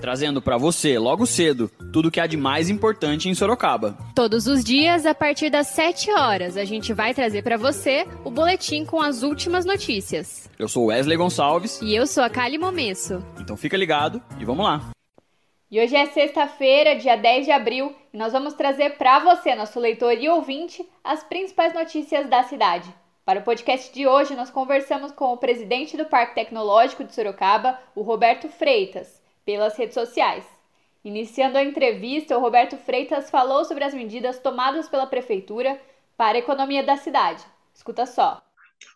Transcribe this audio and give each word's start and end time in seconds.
trazendo 0.00 0.40
para 0.40 0.56
você, 0.56 0.98
logo 0.98 1.26
cedo, 1.26 1.70
tudo 1.92 2.08
o 2.08 2.10
que 2.10 2.18
há 2.18 2.26
de 2.26 2.36
mais 2.36 2.70
importante 2.70 3.28
em 3.28 3.34
Sorocaba. 3.34 3.96
Todos 4.14 4.46
os 4.46 4.64
dias, 4.64 5.06
a 5.06 5.14
partir 5.14 5.50
das 5.50 5.68
7 5.68 6.10
horas, 6.12 6.56
a 6.56 6.64
gente 6.64 6.92
vai 6.92 7.12
trazer 7.12 7.42
para 7.42 7.56
você 7.56 8.06
o 8.24 8.30
boletim 8.30 8.84
com 8.84 9.00
as 9.00 9.22
últimas 9.22 9.64
notícias. 9.64 10.48
Eu 10.58 10.68
sou 10.68 10.86
Wesley 10.86 11.16
Gonçalves. 11.16 11.80
E 11.82 11.94
eu 11.94 12.06
sou 12.06 12.24
a 12.24 12.30
Kali 12.30 12.58
Momesso. 12.58 13.22
Então 13.38 13.56
fica 13.56 13.76
ligado 13.76 14.22
e 14.40 14.44
vamos 14.44 14.64
lá. 14.64 14.90
E 15.70 15.80
hoje 15.80 15.94
é 15.94 16.06
sexta-feira, 16.06 16.96
dia 16.96 17.16
10 17.16 17.46
de 17.46 17.52
abril, 17.52 17.94
e 18.12 18.18
nós 18.18 18.32
vamos 18.32 18.54
trazer 18.54 18.96
para 18.96 19.20
você, 19.20 19.54
nosso 19.54 19.78
leitor 19.78 20.14
e 20.18 20.28
ouvinte, 20.28 20.84
as 21.04 21.22
principais 21.22 21.72
notícias 21.72 22.28
da 22.28 22.42
cidade. 22.42 22.92
Para 23.24 23.38
o 23.38 23.42
podcast 23.44 23.94
de 23.94 24.04
hoje, 24.04 24.34
nós 24.34 24.50
conversamos 24.50 25.12
com 25.12 25.26
o 25.26 25.36
presidente 25.36 25.96
do 25.96 26.06
Parque 26.06 26.34
Tecnológico 26.34 27.04
de 27.04 27.14
Sorocaba, 27.14 27.78
o 27.94 28.02
Roberto 28.02 28.48
Freitas, 28.48 29.19
pelas 29.50 29.76
redes 29.76 29.94
sociais. 29.94 30.44
Iniciando 31.04 31.58
a 31.58 31.64
entrevista, 31.64 32.38
o 32.38 32.40
Roberto 32.40 32.76
Freitas 32.76 33.30
falou 33.30 33.64
sobre 33.64 33.82
as 33.82 33.92
medidas 33.92 34.38
tomadas 34.38 34.88
pela 34.88 35.08
prefeitura 35.08 35.80
para 36.16 36.38
a 36.38 36.40
economia 36.40 36.84
da 36.84 36.96
cidade. 36.96 37.44
Escuta 37.74 38.06
só. 38.06 38.40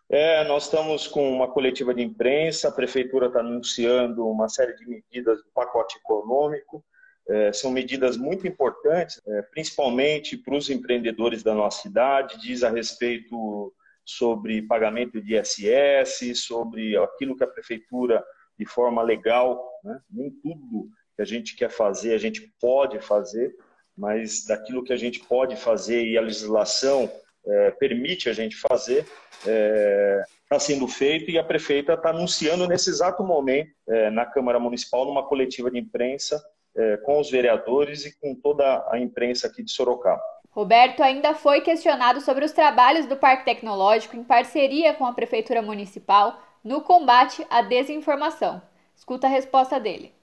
É, 0.09 0.45
nós 0.45 0.63
estamos 0.63 1.07
com 1.07 1.29
uma 1.29 1.49
coletiva 1.49 1.93
de 1.93 2.01
imprensa, 2.01 2.69
a 2.69 2.71
prefeitura 2.71 3.27
está 3.27 3.41
anunciando 3.41 4.25
uma 4.25 4.47
série 4.47 4.75
de 4.77 4.85
medidas 4.87 5.39
do 5.39 5.49
pacote 5.53 5.97
econômico. 5.97 6.81
É, 7.27 7.51
são 7.51 7.69
medidas 7.69 8.15
muito 8.15 8.47
importantes, 8.47 9.21
é, 9.27 9.41
principalmente 9.41 10.37
para 10.37 10.55
os 10.55 10.69
empreendedores 10.69 11.43
da 11.43 11.53
nossa 11.53 11.81
cidade, 11.81 12.39
diz 12.39 12.63
a 12.63 12.69
respeito 12.69 13.73
sobre 14.05 14.61
pagamento 14.61 15.21
de 15.21 15.35
ISS, 15.35 16.39
sobre 16.39 16.95
aquilo 16.95 17.35
que 17.35 17.43
a 17.43 17.47
prefeitura, 17.47 18.23
de 18.57 18.65
forma 18.65 19.01
legal, 19.01 19.74
né, 19.85 19.99
nem 20.09 20.31
tudo 20.31 20.89
que 21.15 21.21
a 21.21 21.25
gente 21.25 21.55
quer 21.55 21.69
fazer, 21.69 22.13
a 22.13 22.17
gente 22.17 22.51
pode 22.59 22.99
fazer, 22.99 23.55
mas 23.95 24.45
daquilo 24.45 24.83
que 24.83 24.91
a 24.91 24.97
gente 24.97 25.19
pode 25.19 25.55
fazer 25.55 26.05
e 26.05 26.17
a 26.17 26.21
legislação 26.21 27.09
é, 27.45 27.71
permite 27.71 28.27
a 28.27 28.33
gente 28.33 28.57
fazer, 28.57 29.05
está 29.37 29.51
é, 29.51 30.23
tá 30.49 30.59
sendo 30.59 30.87
feito 30.87 31.29
e 31.29 31.37
a 31.37 31.43
prefeita 31.43 31.93
está 31.93 32.09
anunciando 32.09 32.67
nesse 32.67 32.89
exato 32.89 33.23
momento 33.23 33.69
é, 33.87 34.09
na 34.09 34.25
Câmara 34.25 34.59
Municipal, 34.59 35.05
numa 35.05 35.23
coletiva 35.23 35.69
de 35.69 35.79
imprensa, 35.79 36.43
é, 36.75 36.97
com 36.97 37.19
os 37.19 37.29
vereadores 37.29 38.05
e 38.05 38.19
com 38.19 38.35
toda 38.35 38.85
a 38.91 38.99
imprensa 38.99 39.47
aqui 39.47 39.63
de 39.63 39.71
Sorocaba. 39.71 40.21
Roberto 40.49 41.03
ainda 41.03 41.33
foi 41.33 41.61
questionado 41.61 42.19
sobre 42.21 42.43
os 42.43 42.51
trabalhos 42.51 43.05
do 43.05 43.15
Parque 43.15 43.45
Tecnológico 43.45 44.15
em 44.15 44.23
parceria 44.23 44.93
com 44.93 45.05
a 45.05 45.13
Prefeitura 45.13 45.61
Municipal 45.61 46.41
no 46.63 46.81
combate 46.81 47.45
à 47.49 47.61
desinformação. 47.61 48.61
Escuta 48.95 49.27
a 49.27 49.29
resposta 49.29 49.79
dele. 49.79 50.13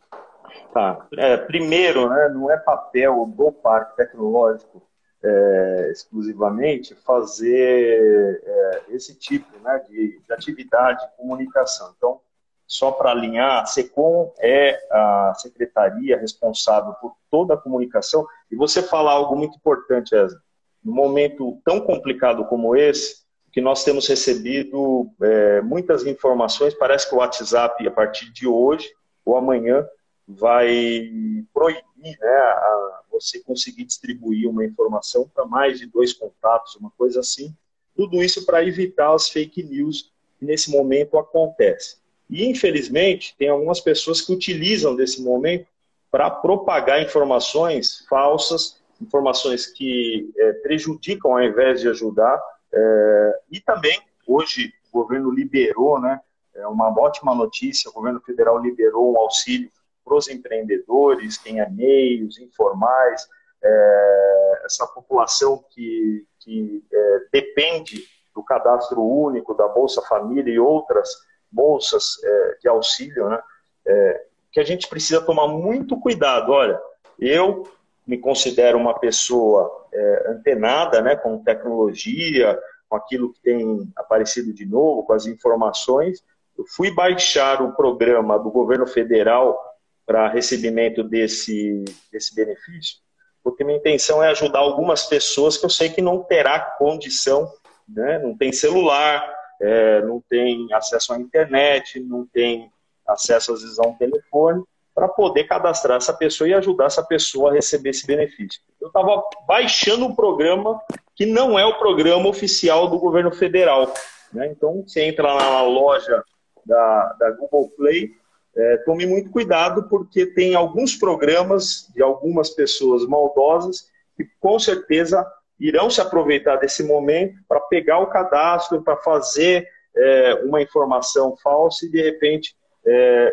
Tá. 0.72 1.06
É, 1.16 1.36
primeiro, 1.36 2.08
né, 2.08 2.28
não 2.30 2.50
é 2.50 2.56
papel 2.56 3.26
do 3.26 3.52
Parque 3.52 3.96
Tecnológico 3.96 4.82
é, 5.22 5.90
exclusivamente 5.92 6.94
fazer 6.94 8.40
é, 8.44 8.82
esse 8.88 9.14
tipo 9.18 9.56
né, 9.60 9.78
de, 9.88 10.20
de, 10.20 10.32
atividade 10.32 11.00
de 11.00 11.16
comunicação. 11.16 11.94
Então, 11.96 12.20
só 12.66 12.90
para 12.90 13.10
alinhar, 13.10 13.62
a 13.62 13.66
SECOM 13.66 14.32
é 14.40 14.80
a 14.90 15.34
secretaria 15.36 16.18
responsável 16.18 16.94
por 16.94 17.14
toda 17.30 17.54
a 17.54 17.58
comunicação. 17.58 18.26
E 18.50 18.56
você 18.56 18.82
falar 18.82 19.12
algo 19.12 19.36
muito 19.36 19.56
importante, 19.56 20.14
Ezra, 20.14 20.40
num 20.82 20.94
momento 20.94 21.60
tão 21.64 21.80
complicado 21.80 22.44
como 22.46 22.74
esse, 22.74 23.21
que 23.52 23.60
nós 23.60 23.84
temos 23.84 24.08
recebido 24.08 25.10
é, 25.20 25.60
muitas 25.60 26.06
informações, 26.06 26.74
parece 26.74 27.08
que 27.08 27.14
o 27.14 27.18
WhatsApp, 27.18 27.86
a 27.86 27.90
partir 27.90 28.32
de 28.32 28.46
hoje 28.46 28.88
ou 29.24 29.36
amanhã, 29.36 29.86
vai 30.26 31.10
proibir 31.52 32.18
né, 32.18 32.28
a, 32.28 33.02
você 33.10 33.40
conseguir 33.40 33.84
distribuir 33.84 34.48
uma 34.48 34.64
informação 34.64 35.30
para 35.32 35.44
mais 35.44 35.78
de 35.78 35.86
dois 35.86 36.12
contatos, 36.12 36.76
uma 36.76 36.90
coisa 36.96 37.20
assim. 37.20 37.54
Tudo 37.94 38.22
isso 38.22 38.46
para 38.46 38.64
evitar 38.64 39.14
as 39.14 39.28
fake 39.28 39.62
news 39.62 40.10
que 40.38 40.46
nesse 40.46 40.70
momento 40.70 41.18
acontecem. 41.18 41.98
E, 42.30 42.46
infelizmente, 42.48 43.36
tem 43.38 43.48
algumas 43.48 43.80
pessoas 43.80 44.22
que 44.22 44.32
utilizam 44.32 44.96
desse 44.96 45.22
momento 45.22 45.66
para 46.10 46.30
propagar 46.30 47.02
informações 47.02 48.04
falsas, 48.08 48.80
informações 49.00 49.66
que 49.66 50.32
é, 50.36 50.52
prejudicam 50.54 51.32
ao 51.32 51.42
invés 51.42 51.80
de 51.80 51.88
ajudar. 51.88 52.40
É, 52.74 53.40
e 53.50 53.60
também, 53.60 54.00
hoje, 54.26 54.72
o 54.92 55.02
governo 55.02 55.30
liberou, 55.30 56.00
né, 56.00 56.20
é 56.54 56.66
uma 56.66 56.88
ótima 56.98 57.34
notícia, 57.34 57.90
o 57.90 57.94
governo 57.94 58.20
federal 58.20 58.58
liberou 58.58 59.12
um 59.12 59.18
auxílio 59.18 59.70
para 60.04 60.16
os 60.16 60.28
empreendedores, 60.28 61.38
quem 61.38 61.60
é 61.60 61.68
meios, 61.68 62.38
informais, 62.38 63.26
é, 63.62 64.62
essa 64.64 64.86
população 64.86 65.64
que, 65.70 66.26
que 66.40 66.84
é, 66.92 67.18
depende 67.32 68.04
do 68.34 68.42
cadastro 68.42 69.02
único, 69.02 69.54
da 69.54 69.68
Bolsa 69.68 70.02
Família 70.02 70.52
e 70.52 70.58
outras 70.58 71.08
bolsas 71.50 72.16
é, 72.24 72.58
de 72.62 72.68
auxílio, 72.68 73.28
né, 73.28 73.40
é, 73.86 74.26
que 74.50 74.60
a 74.60 74.64
gente 74.64 74.88
precisa 74.88 75.20
tomar 75.20 75.48
muito 75.48 75.98
cuidado. 75.98 76.52
Olha, 76.52 76.80
eu 77.18 77.66
me 78.06 78.18
considero 78.18 78.78
uma 78.78 78.98
pessoa 78.98 79.86
é, 79.92 80.30
antenada 80.30 81.00
né, 81.00 81.16
com 81.16 81.42
tecnologia, 81.42 82.58
com 82.88 82.96
aquilo 82.96 83.32
que 83.32 83.40
tem 83.40 83.90
aparecido 83.96 84.52
de 84.52 84.66
novo, 84.66 85.04
com 85.04 85.12
as 85.12 85.26
informações. 85.26 86.22
Eu 86.58 86.64
fui 86.66 86.92
baixar 86.94 87.62
o 87.62 87.74
programa 87.74 88.38
do 88.38 88.50
governo 88.50 88.86
federal 88.86 89.58
para 90.04 90.28
recebimento 90.28 91.02
desse, 91.02 91.84
desse 92.10 92.34
benefício, 92.34 92.98
porque 93.42 93.64
minha 93.64 93.78
intenção 93.78 94.22
é 94.22 94.28
ajudar 94.28 94.58
algumas 94.58 95.06
pessoas 95.06 95.56
que 95.56 95.64
eu 95.64 95.70
sei 95.70 95.88
que 95.88 96.02
não 96.02 96.22
terá 96.22 96.60
condição, 96.60 97.50
né? 97.88 98.18
não 98.18 98.36
tem 98.36 98.52
celular, 98.52 99.24
é, 99.60 100.02
não 100.02 100.22
tem 100.28 100.66
acesso 100.72 101.12
à 101.12 101.18
internet, 101.18 102.00
não 102.00 102.26
tem 102.26 102.70
acesso 103.06 103.52
às 103.52 103.62
vezes 103.62 103.78
a 103.78 103.86
um 103.86 103.94
telefone, 103.94 104.62
para 104.94 105.08
poder 105.08 105.44
cadastrar 105.44 105.96
essa 105.96 106.12
pessoa 106.12 106.48
e 106.48 106.54
ajudar 106.54 106.86
essa 106.86 107.02
pessoa 107.02 107.50
a 107.50 107.54
receber 107.54 107.90
esse 107.90 108.06
benefício. 108.06 108.60
Eu 108.80 108.88
estava 108.88 109.22
baixando 109.46 110.06
um 110.06 110.14
programa 110.14 110.80
que 111.14 111.24
não 111.24 111.58
é 111.58 111.64
o 111.64 111.78
programa 111.78 112.28
oficial 112.28 112.88
do 112.88 112.98
governo 112.98 113.32
federal. 113.32 113.92
Né? 114.32 114.48
Então, 114.48 114.82
você 114.86 115.02
entra 115.02 115.34
na 115.34 115.62
loja 115.62 116.22
da, 116.64 117.16
da 117.18 117.30
Google 117.32 117.70
Play, 117.76 118.10
é, 118.54 118.76
tome 118.78 119.06
muito 119.06 119.30
cuidado, 119.30 119.88
porque 119.88 120.26
tem 120.26 120.54
alguns 120.54 120.94
programas 120.94 121.90
de 121.94 122.02
algumas 122.02 122.50
pessoas 122.50 123.06
maldosas 123.06 123.90
que 124.14 124.26
com 124.38 124.58
certeza 124.58 125.26
irão 125.58 125.88
se 125.88 126.00
aproveitar 126.00 126.56
desse 126.56 126.82
momento 126.82 127.34
para 127.48 127.60
pegar 127.60 127.98
o 128.00 128.08
cadastro, 128.08 128.82
para 128.82 128.96
fazer 128.98 129.66
é, 129.96 130.34
uma 130.44 130.60
informação 130.60 131.34
falsa 131.42 131.86
e, 131.86 131.90
de 131.90 132.02
repente, 132.02 132.54
é 132.84 133.32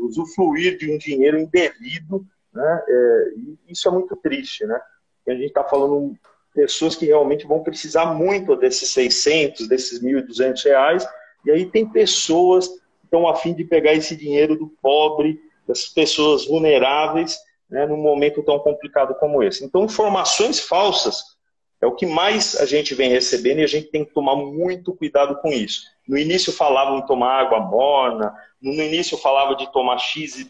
usufruir 0.00 0.78
de 0.78 0.90
um 0.92 0.98
dinheiro 0.98 1.38
indevido. 1.38 2.26
Né? 2.52 2.82
É, 2.88 3.24
isso 3.68 3.88
é 3.88 3.90
muito 3.90 4.16
triste. 4.16 4.64
Né? 4.66 4.80
E 5.26 5.30
a 5.30 5.34
gente 5.34 5.48
está 5.48 5.64
falando 5.64 6.16
pessoas 6.54 6.96
que 6.96 7.06
realmente 7.06 7.46
vão 7.46 7.62
precisar 7.62 8.06
muito 8.14 8.56
desses 8.56 8.90
600, 8.90 9.68
desses 9.68 10.02
1.200 10.02 10.64
reais, 10.64 11.06
e 11.44 11.50
aí 11.50 11.66
tem 11.66 11.86
pessoas 11.86 12.70
estão 13.06 13.26
a 13.26 13.34
fim 13.36 13.54
de 13.54 13.64
pegar 13.64 13.94
esse 13.94 14.14
dinheiro 14.16 14.56
do 14.56 14.68
pobre, 14.82 15.40
das 15.66 15.86
pessoas 15.86 16.46
vulneráveis, 16.46 17.38
né, 17.68 17.86
num 17.86 17.96
momento 17.96 18.42
tão 18.42 18.58
complicado 18.58 19.14
como 19.14 19.42
esse. 19.42 19.64
Então, 19.64 19.84
informações 19.84 20.60
falsas 20.60 21.35
é 21.80 21.86
o 21.86 21.94
que 21.94 22.06
mais 22.06 22.56
a 22.56 22.64
gente 22.64 22.94
vem 22.94 23.10
recebendo 23.10 23.58
e 23.58 23.64
a 23.64 23.68
gente 23.68 23.88
tem 23.88 24.04
que 24.04 24.12
tomar 24.12 24.36
muito 24.36 24.94
cuidado 24.94 25.36
com 25.40 25.48
isso. 25.48 25.82
No 26.08 26.16
início 26.16 26.52
falavam 26.52 26.98
em 26.98 27.06
tomar 27.06 27.40
água 27.40 27.60
morna, 27.60 28.34
no 28.60 28.72
início 28.72 29.18
falava 29.18 29.54
de 29.54 29.70
tomar 29.72 29.98
XYZ, 29.98 30.48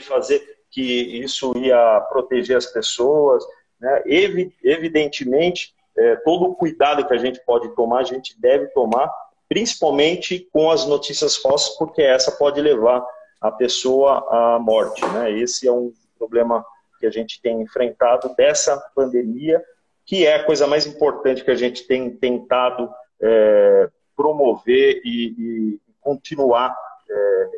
fazer 0.00 0.42
que 0.70 0.82
isso 0.82 1.52
ia 1.58 2.00
proteger 2.08 2.56
as 2.56 2.66
pessoas. 2.66 3.44
Né? 3.78 4.02
Evidentemente, 4.64 5.74
é, 5.96 6.16
todo 6.16 6.46
o 6.46 6.54
cuidado 6.54 7.06
que 7.06 7.12
a 7.12 7.18
gente 7.18 7.40
pode 7.44 7.68
tomar, 7.74 8.00
a 8.00 8.04
gente 8.04 8.40
deve 8.40 8.68
tomar, 8.68 9.10
principalmente 9.48 10.48
com 10.52 10.70
as 10.70 10.86
notícias 10.86 11.36
falsas, 11.36 11.76
porque 11.76 12.00
essa 12.00 12.32
pode 12.32 12.60
levar 12.60 13.04
a 13.40 13.50
pessoa 13.50 14.26
à 14.30 14.58
morte. 14.58 15.04
Né? 15.04 15.32
Esse 15.32 15.68
é 15.68 15.72
um 15.72 15.92
problema 16.18 16.64
que 16.98 17.06
a 17.06 17.10
gente 17.10 17.42
tem 17.42 17.60
enfrentado 17.60 18.34
dessa 18.36 18.78
pandemia, 18.94 19.62
que 20.04 20.26
é 20.26 20.36
a 20.36 20.44
coisa 20.44 20.66
mais 20.66 20.86
importante 20.86 21.44
que 21.44 21.50
a 21.50 21.56
gente 21.56 21.86
tem 21.86 22.10
tentado 22.10 22.90
é, 23.20 23.88
promover 24.16 25.00
e, 25.04 25.34
e 25.38 25.80
continuar 26.00 26.76
é, 27.08 27.50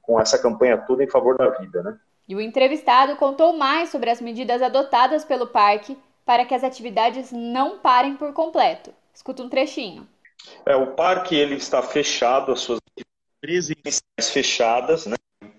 com 0.00 0.20
essa 0.20 0.38
campanha 0.38 0.78
toda 0.78 1.02
em 1.02 1.08
favor 1.08 1.36
da 1.36 1.50
vida, 1.50 1.82
né? 1.82 1.98
E 2.26 2.34
o 2.34 2.40
entrevistado 2.40 3.16
contou 3.16 3.52
mais 3.52 3.90
sobre 3.90 4.08
as 4.08 4.20
medidas 4.20 4.62
adotadas 4.62 5.24
pelo 5.24 5.46
parque 5.46 5.96
para 6.24 6.44
que 6.46 6.54
as 6.54 6.64
atividades 6.64 7.30
não 7.32 7.78
parem 7.78 8.16
por 8.16 8.32
completo. 8.32 8.90
Escuta 9.12 9.42
um 9.42 9.48
trechinho. 9.48 10.08
É, 10.64 10.74
o 10.74 10.88
parque 10.88 11.34
ele 11.34 11.56
está 11.56 11.82
fechado, 11.82 12.52
as 12.52 12.60
suas 12.60 12.80
presenciais 13.40 14.30
fechadas, 14.30 15.06
né? 15.06 15.16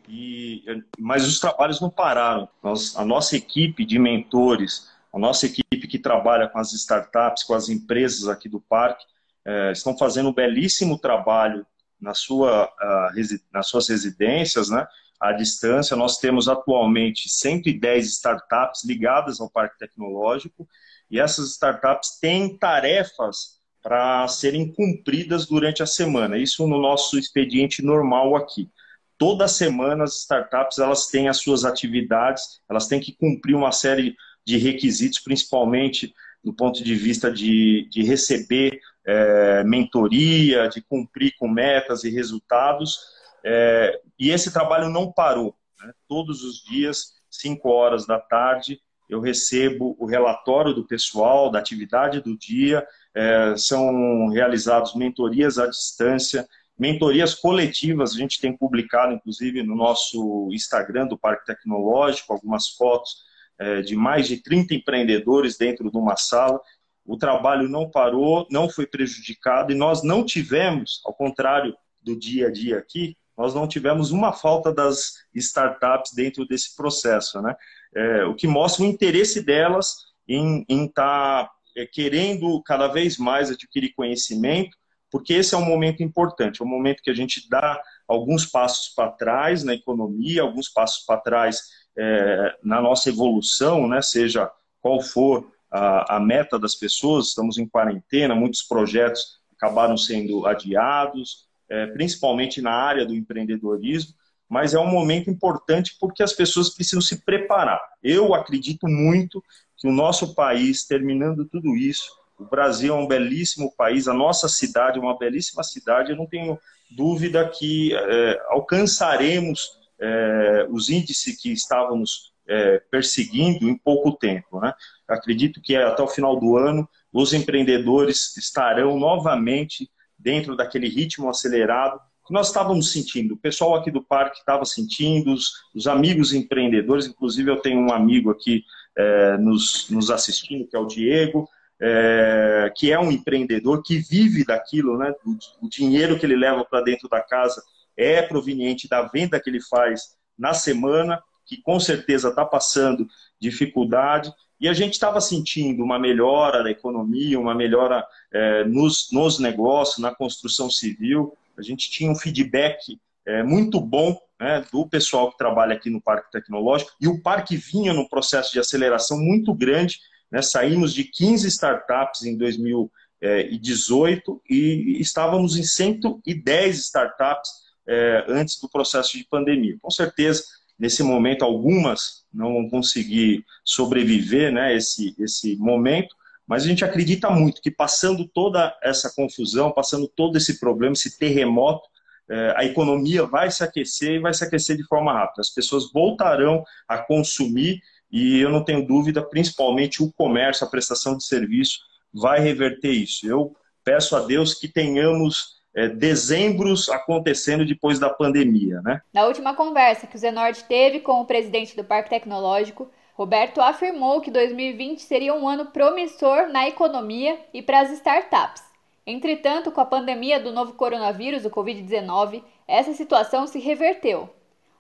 E, 0.08 0.64
mas 0.98 1.28
os 1.28 1.40
trabalhos 1.40 1.80
não 1.80 1.90
pararam. 1.90 2.50
Nós, 2.64 2.96
a 2.96 3.06
nossa 3.06 3.36
equipe 3.36 3.86
de 3.86 4.00
mentores, 4.00 4.90
a 5.16 5.20
nossa 5.20 5.46
equipe 5.46 5.88
que 5.88 5.98
trabalha 5.98 6.50
com 6.50 6.60
as 6.60 6.74
startups, 6.74 7.44
com 7.44 7.54
as 7.54 7.70
empresas 7.70 8.28
aqui 8.28 8.50
do 8.50 8.60
parque, 8.60 9.06
é, 9.46 9.72
estão 9.72 9.98
fazendo 9.98 10.28
um 10.28 10.34
belíssimo 10.34 11.00
trabalho 11.00 11.66
na 12.02 12.14
sua, 12.14 12.66
uh, 12.66 13.40
nas 13.54 13.68
suas 13.68 13.88
residências, 13.88 14.70
né? 14.70 14.86
À 15.18 15.32
distância, 15.32 15.96
nós 15.96 16.18
temos 16.18 16.50
atualmente 16.50 17.30
110 17.30 18.08
startups 18.08 18.84
ligadas 18.84 19.40
ao 19.40 19.50
Parque 19.50 19.80
Tecnológico 19.80 20.68
e 21.10 21.18
essas 21.18 21.52
startups 21.52 22.20
têm 22.20 22.58
tarefas 22.58 23.62
para 23.82 24.28
serem 24.28 24.74
cumpridas 24.74 25.46
durante 25.46 25.82
a 25.82 25.88
semana. 25.88 26.38
Isso 26.38 26.68
no 26.68 26.82
nosso 26.82 27.18
expediente 27.18 27.82
normal 27.82 28.36
aqui. 28.36 28.70
Toda 29.18 29.48
semana 29.48 30.04
as 30.04 30.20
startups 30.20 30.78
elas 30.78 31.08
têm 31.08 31.30
as 31.30 31.38
suas 31.38 31.64
atividades, 31.64 32.60
elas 32.70 32.88
têm 32.88 33.00
que 33.00 33.14
cumprir 33.14 33.56
uma 33.56 33.72
série 33.72 34.18
de 34.46 34.58
requisitos, 34.58 35.20
principalmente 35.20 36.14
do 36.44 36.54
ponto 36.54 36.84
de 36.84 36.96
vista 36.96 37.32
de, 37.32 37.88
de 37.90 38.04
receber 38.04 38.80
é, 39.06 39.64
mentoria, 39.64 40.68
de 40.68 40.82
cumprir 40.82 41.34
com 41.38 41.48
metas 41.48 42.04
e 42.04 42.10
resultados. 42.10 43.00
É, 43.44 44.00
e 44.20 44.30
esse 44.30 44.54
trabalho 44.54 44.90
não 44.90 45.12
parou. 45.12 45.56
Né? 45.80 45.92
Todos 46.08 46.44
os 46.44 46.64
dias, 46.64 47.16
5 47.30 47.68
horas 47.70 48.06
da 48.06 48.20
tarde, 48.20 48.80
eu 49.10 49.20
recebo 49.20 49.96
o 50.00 50.06
relatório 50.06 50.74
do 50.74 50.86
pessoal, 50.86 51.52
da 51.52 51.60
atividade 51.60 52.22
do 52.22 52.38
dia, 52.38 52.86
é, 53.14 53.56
são 53.58 54.28
realizados 54.30 54.96
mentorias 54.96 55.58
à 55.58 55.68
distância, 55.68 56.48
mentorias 56.78 57.34
coletivas, 57.34 58.14
a 58.14 58.18
gente 58.18 58.42
tem 58.42 58.56
publicado, 58.56 59.14
inclusive, 59.14 59.64
no 59.64 59.76
nosso 59.76 60.50
Instagram 60.52 61.08
do 61.08 61.18
Parque 61.18 61.46
Tecnológico, 61.46 62.34
algumas 62.34 62.70
fotos 62.70 63.24
é, 63.60 63.82
de 63.82 63.96
mais 63.96 64.28
de 64.28 64.42
30 64.42 64.76
empreendedores 64.76 65.58
dentro 65.58 65.90
de 65.90 65.98
uma 65.98 66.16
sala, 66.16 66.60
o 67.06 67.18
trabalho 67.18 67.70
não 67.70 67.90
parou, 67.90 68.48
não 68.50 68.68
foi 68.70 68.88
prejudicado 68.88 69.72
e 69.72 69.76
nós 69.76 70.04
não 70.04 70.26
tivemos, 70.26 71.02
ao 71.06 71.14
contrário 71.14 71.76
do 72.02 72.18
dia 72.18 72.48
a 72.48 72.52
dia 72.52 72.78
aqui, 72.78 73.16
nós 73.38 73.54
não 73.54 73.68
tivemos 73.68 74.12
uma 74.12 74.32
falta 74.32 74.74
das 74.74 75.14
startups 75.34 76.14
dentro 76.14 76.48
desse 76.48 76.76
processo, 76.76 77.42
né? 77.42 77.56
É, 77.94 78.26
o 78.26 78.34
que 78.34 78.48
mostra 78.48 78.84
o 78.84 78.88
interesse 78.88 79.42
delas 79.42 79.96
em 80.28 80.66
estar 80.70 81.46
tá, 81.46 81.52
é, 81.78 81.86
querendo 81.86 82.62
cada 82.64 82.88
vez 82.88 83.18
mais 83.18 83.52
adquirir 83.52 83.94
conhecimento, 83.94 84.76
porque 85.12 85.34
esse 85.34 85.54
é 85.54 85.58
um 85.58 85.66
momento 85.66 86.02
importante, 86.04 86.62
é 86.62 86.66
um 86.66 86.68
momento 86.68 87.02
que 87.02 87.10
a 87.10 87.14
gente 87.14 87.48
dá 87.50 87.82
alguns 88.08 88.46
passos 88.46 88.94
para 88.94 89.12
trás 89.12 89.64
na 89.64 89.74
economia, 89.74 90.42
alguns 90.42 90.70
passos 90.70 91.06
para 91.06 91.22
trás 91.22 91.62
é, 91.98 92.56
na 92.64 92.82
nossa 92.82 93.10
evolução, 93.10 93.88
né? 93.88 94.02
Seja 94.02 94.50
qual 94.82 95.02
for 95.02 95.52
a, 95.72 96.18
a 96.18 96.20
meta 96.20 96.60
das 96.60 96.76
pessoas, 96.76 97.28
estamos 97.28 97.58
em 97.58 97.68
quarentena, 97.68 98.36
muitos 98.36 98.62
projetos 98.62 99.40
acabaram 99.58 99.98
sendo 99.98 100.46
adiados, 100.46 101.46
é, 101.70 101.88
principalmente 101.88 102.62
na 102.62 102.72
área 102.72 103.06
do 103.06 103.16
empreendedorismo, 103.16 104.14
mas 104.48 104.74
é 104.74 104.80
um 104.80 104.88
momento 104.88 105.30
importante 105.30 105.96
porque 106.00 106.22
as 106.22 106.34
pessoas 106.34 106.70
precisam 106.70 107.02
se 107.02 107.24
preparar. 107.26 107.82
Eu 108.04 108.34
acredito 108.34 108.88
muito 108.88 109.44
que 109.78 109.88
o 109.88 109.92
nosso 109.92 110.36
país, 110.36 110.86
terminando 110.86 111.46
tudo 111.46 111.76
isso, 111.76 112.12
o 112.38 112.46
Brasil 112.46 112.94
é 112.94 112.98
um 112.98 113.08
belíssimo 113.08 113.74
país, 113.76 114.08
a 114.08 114.14
nossa 114.14 114.48
cidade 114.48 115.00
é 115.00 115.02
uma 115.02 115.18
belíssima 115.18 115.64
cidade, 115.64 116.12
eu 116.12 116.18
não 116.18 116.28
tenho 116.28 116.60
dúvida 116.92 117.48
que 117.50 117.94
é, 117.96 118.40
alcançaremos 118.50 119.85
é, 120.00 120.68
os 120.70 120.90
índices 120.90 121.42
que 121.42 121.52
estávamos 121.52 122.34
é, 122.48 122.82
perseguindo 122.92 123.68
em 123.68 123.78
pouco 123.78 124.14
tempo. 124.14 124.60
Né? 124.60 124.74
Acredito 125.08 125.62
que 125.62 125.76
até 125.76 126.02
o 126.02 126.08
final 126.08 126.40
do 126.40 126.58
ano 126.58 126.88
os 127.12 127.34
empreendedores 127.34 128.36
estarão 128.38 129.00
novamente 129.00 129.90
dentro 130.18 130.56
daquele 130.56 130.88
ritmo 130.88 131.30
acelerado 131.30 132.00
que 132.26 132.34
nós 132.34 132.48
estávamos 132.48 132.92
sentindo. 132.92 133.36
O 133.36 133.40
pessoal 133.40 133.76
aqui 133.76 133.92
do 133.92 134.04
parque 134.04 134.40
estava 134.40 134.66
sentindo, 134.66 135.32
os, 135.32 135.52
os, 135.76 135.86
amigos 135.86 136.34
empreendedores, 136.34 137.06
inclusive 137.06 137.52
eu 137.52 137.58
tenho 137.58 137.80
um 137.80 137.94
amigo 137.94 138.32
aqui 138.32 138.64
é, 138.98 139.38
nos, 139.38 139.90
nos 139.92 140.10
assistindo, 140.10 140.68
que 140.68 140.76
é 140.76 140.80
o 140.80 140.88
Diego, 140.88 141.48
é, 141.80 142.72
que 142.76 142.92
é 142.92 143.00
um 143.00 143.12
empreendedor 143.12 143.84
que 143.84 144.00
vive 144.00 144.44
daquilo, 144.44 144.98
né? 144.98 145.14
O, 145.24 145.66
o 145.66 145.70
dinheiro 145.70 146.18
que 146.18 146.26
ele 146.26 146.36
leva 146.36 146.66
para 146.66 146.82
dentro 146.82 147.08
da 147.08 147.22
casa 147.22 147.62
é 147.98 148.22
proveniente 148.22 148.88
da 148.88 149.04
venda 149.04 149.40
que 149.40 149.50
ele 149.50 149.62
faz 149.62 150.16
na 150.38 150.54
semana 150.54 151.22
que 151.46 151.62
com 151.62 151.80
certeza 151.80 152.30
está 152.30 152.44
passando 152.44 153.08
dificuldade, 153.40 154.34
e 154.60 154.68
a 154.68 154.74
gente 154.74 154.94
estava 154.94 155.22
sentindo 155.22 155.84
uma 155.84 156.00
melhora 156.00 156.64
da 156.64 156.72
economia, 156.72 157.40
uma 157.40 157.54
melhora 157.54 158.06
é, 158.32 158.64
nos, 158.64 159.10
nos 159.12 159.38
negócios, 159.38 160.00
na 160.00 160.16
construção 160.16 160.70
civil. 160.70 161.38
A 161.58 161.62
gente 161.62 161.90
tinha 161.90 162.10
um 162.10 162.16
feedback 162.16 163.00
é, 163.26 163.44
muito 163.44 163.82
bom 163.82 164.18
né, 164.40 164.64
do 164.72 164.88
pessoal 164.88 165.32
que 165.32 165.38
trabalha 165.38 165.76
aqui 165.76 165.90
no 165.90 166.02
Parque 166.02 166.32
Tecnológico, 166.32 166.92
e 167.02 167.08
o 167.08 167.22
parque 167.22 167.58
vinha 167.58 167.94
num 167.94 168.08
processo 168.08 168.54
de 168.54 168.60
aceleração 168.60 169.20
muito 169.20 169.54
grande. 169.54 170.00
Né, 170.32 170.42
saímos 170.42 170.94
de 170.94 171.04
15 171.04 171.48
startups 171.48 172.24
em 172.24 172.38
2018 172.38 174.42
e 174.50 174.98
estávamos 175.00 175.58
em 175.58 175.64
110 175.64 176.80
startups 176.80 177.65
é, 177.88 178.26
antes 178.28 178.60
do 178.60 178.70
processo 178.70 179.18
de 179.18 179.26
pandemia. 179.26 179.78
Com 179.82 179.92
certeza, 179.92 180.44
Nesse 180.78 181.02
momento, 181.04 181.46
algumas 181.46 182.26
não 182.34 182.54
vão 182.54 182.70
conseguir 182.70 183.46
sobreviver 183.64 184.52
né, 184.52 184.76
esse, 184.76 185.16
esse 185.18 185.56
momento, 185.56 186.14
mas 186.46 186.64
a 186.64 186.68
gente 186.68 186.84
acredita 186.84 187.30
muito 187.30 187.62
que 187.62 187.72
passando 187.72 188.28
toda 188.28 188.78
essa 188.84 189.12
confusão, 189.16 189.72
passando 189.72 190.08
todo 190.08 190.38
esse 190.38 190.60
problema, 190.60 190.94
esse 190.94 191.18
terremoto, 191.18 191.88
é, 192.30 192.54
a 192.58 192.66
economia 192.66 193.26
vai 193.26 193.50
se 193.50 193.64
aquecer 193.64 194.14
e 194.14 194.20
vai 194.20 194.34
se 194.34 194.44
aquecer 194.44 194.76
de 194.76 194.86
forma 194.86 195.14
rápida. 195.14 195.42
As 195.42 195.50
pessoas 195.50 195.92
voltarão 195.92 196.64
a 196.88 196.98
consumir 196.98 197.82
e 198.12 198.40
eu 198.40 198.50
não 198.50 198.64
tenho 198.64 198.86
dúvida, 198.86 199.24
principalmente 199.24 200.04
o 200.04 200.12
comércio, 200.12 200.68
a 200.68 200.70
prestação 200.70 201.18
de 201.18 201.26
serviço, 201.26 201.80
vai 202.14 202.40
reverter 202.40 202.92
isso. 202.92 203.26
Eu 203.26 203.56
peço 203.84 204.16
a 204.16 204.20
Deus 204.20 204.54
que 204.54 204.68
tenhamos 204.68 205.55
é, 205.76 205.90
dezembros 205.90 206.88
acontecendo 206.90 207.66
depois 207.66 208.00
da 208.00 208.10
pandemia. 208.10 208.82
Né? 208.82 209.02
Na 209.14 209.26
última 209.26 209.54
conversa 209.54 210.08
que 210.08 210.16
o 210.16 210.20
Zenorte 210.20 210.64
teve 210.64 211.02
com 211.02 211.20
o 211.22 211.26
presidente 211.26 211.76
do 211.76 211.84
Parque 211.84 212.10
Tecnológico, 212.10 212.90
Roberto 213.14 213.62
afirmou 213.62 214.22
que 214.22 214.32
2020 214.32 215.02
seria 215.02 215.34
um 215.34 215.48
ano 215.48 215.68
promissor 215.68 216.48
na 216.48 216.68
economia 216.68 217.40
e 217.54 217.62
para 217.62 217.82
as 217.82 217.92
startups. 217.92 218.64
Entretanto, 219.06 219.72
com 219.72 219.80
a 219.80 219.86
pandemia 219.86 220.40
do 220.40 220.52
novo 220.52 220.74
coronavírus, 220.74 221.46
o 221.46 221.50
Covid-19, 221.50 222.42
essa 222.68 222.94
situação 222.94 223.46
se 223.46 223.60
reverteu. 223.60 224.30